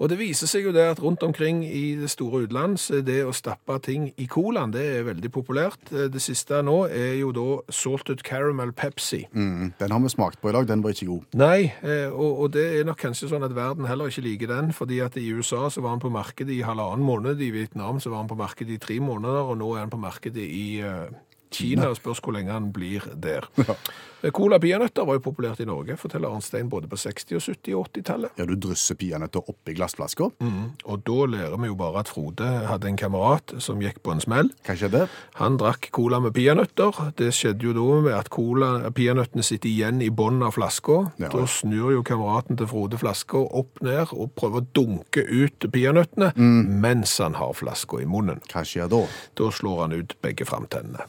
Og 0.00 0.08
det 0.08 0.16
viser 0.16 0.48
seg 0.48 0.64
jo 0.64 0.72
det 0.72 0.86
at 0.94 1.00
rundt 1.02 1.22
omkring 1.26 1.60
i 1.66 1.92
det 2.00 2.08
store 2.08 2.46
utland, 2.46 2.78
så 2.80 2.98
er 3.00 3.04
det 3.04 3.18
å 3.28 3.34
stappe 3.36 3.76
ting 3.84 4.08
i 4.16 4.26
colaen, 4.30 4.72
det 4.72 4.84
er 4.94 5.06
veldig 5.10 5.30
populært. 5.34 5.92
Det 5.92 6.22
siste 6.24 6.62
nå 6.64 6.86
er 6.88 7.18
jo 7.20 7.34
da 7.36 7.46
salted 7.68 8.24
caramel 8.24 8.72
Pepsi. 8.72 9.26
Mm, 9.36 9.74
den 9.80 9.92
har 9.92 10.00
vi 10.00 10.12
smakt 10.12 10.40
på 10.40 10.48
i 10.48 10.56
dag, 10.56 10.68
den 10.70 10.84
var 10.84 10.96
ikke 10.96 11.10
god. 11.10 11.28
Nei, 11.40 11.68
eh, 11.84 12.08
og, 12.08 12.46
og 12.46 12.52
det 12.56 12.64
er 12.78 12.88
nok 12.88 13.00
kanskje 13.02 13.28
sånn 13.28 13.44
at 13.44 13.56
verden 13.56 13.88
heller 13.90 14.08
ikke 14.08 14.24
liker 14.24 14.54
den, 14.54 14.72
fordi 14.76 15.02
at 15.04 15.20
i 15.20 15.28
USA 15.36 15.66
så 15.68 15.84
var 15.84 15.98
den 15.98 16.04
på 16.06 16.14
markedet 16.14 16.56
i 16.56 16.62
halvannen 16.64 17.04
måned, 17.04 17.40
i 17.44 17.52
Vietnam 17.52 18.00
så 18.00 18.12
var 18.12 18.24
den 18.24 18.32
på 18.32 18.40
markedet 18.40 18.78
i 18.78 18.80
tre 18.80 18.96
måneder, 19.04 19.52
og 19.52 19.60
nå 19.60 19.74
er 19.74 19.84
den 19.84 19.92
på 19.92 20.00
markedet 20.00 20.48
i 20.48 20.80
eh, 20.80 21.10
Kina, 21.50 21.90
spørs 21.98 22.22
hvor 22.24 22.36
lenge 22.36 22.54
han 22.54 22.72
blir 22.74 23.06
der. 23.14 23.48
Ja. 23.70 23.76
Cola 24.36 24.58
peanøtter 24.60 25.06
var 25.08 25.16
jo 25.16 25.22
populært 25.24 25.62
i 25.62 25.66
Norge, 25.68 25.94
forteller 25.96 26.28
Arnstein, 26.28 26.68
både 26.68 26.88
på 26.90 26.98
60-, 27.00 27.30
og 27.38 27.40
70- 27.40 27.76
og 27.78 27.86
80-tallet. 27.88 28.34
Ja, 28.36 28.44
du 28.44 28.52
drysser 28.60 28.98
peanøtter 29.00 29.46
oppi 29.48 29.72
glassflasker. 29.78 30.34
Mm. 30.44 30.74
Og 30.84 31.04
da 31.06 31.26
lærer 31.32 31.56
vi 31.62 31.70
jo 31.70 31.76
bare 31.78 32.02
at 32.02 32.10
Frode 32.12 32.50
hadde 32.68 32.90
en 32.90 32.98
kamerat 33.00 33.54
som 33.64 33.80
gikk 33.80 34.02
på 34.04 34.12
en 34.12 34.20
smell. 34.20 34.50
Hva 34.66 34.76
skjedde? 34.76 35.06
Han 35.40 35.56
drakk 35.60 35.88
cola 35.96 36.20
med 36.20 36.34
peanøtter. 36.36 37.00
Det 37.16 37.30
skjedde 37.36 37.70
jo 37.70 37.72
da 37.78 37.86
med 38.04 38.18
at 38.18 38.92
peanøttene 38.98 39.46
sitter 39.46 39.70
igjen 39.70 40.02
i 40.04 40.10
bunnen 40.12 40.44
av 40.44 40.52
flaska. 40.58 40.98
Ja. 41.22 41.30
Da 41.32 41.46
snur 41.48 41.94
jo 41.96 42.04
kameraten 42.04 42.60
til 42.60 42.68
Frode 42.68 43.00
flaska 43.00 43.40
opp 43.40 43.80
ned 43.86 44.12
og 44.12 44.34
prøver 44.36 44.60
å 44.60 44.68
dunke 44.76 45.24
ut 45.24 45.70
peanøttene 45.72 46.34
mens 46.36 47.16
han 47.24 47.40
har 47.40 47.56
flaska 47.56 48.02
i 48.04 48.10
munnen. 48.10 48.44
Hva 48.52 48.66
skjer 48.68 48.90
da? 48.92 49.06
Da 49.40 49.48
slår 49.54 49.86
han 49.86 49.96
ut 49.96 50.18
begge 50.20 50.44
framtennene. 50.48 51.08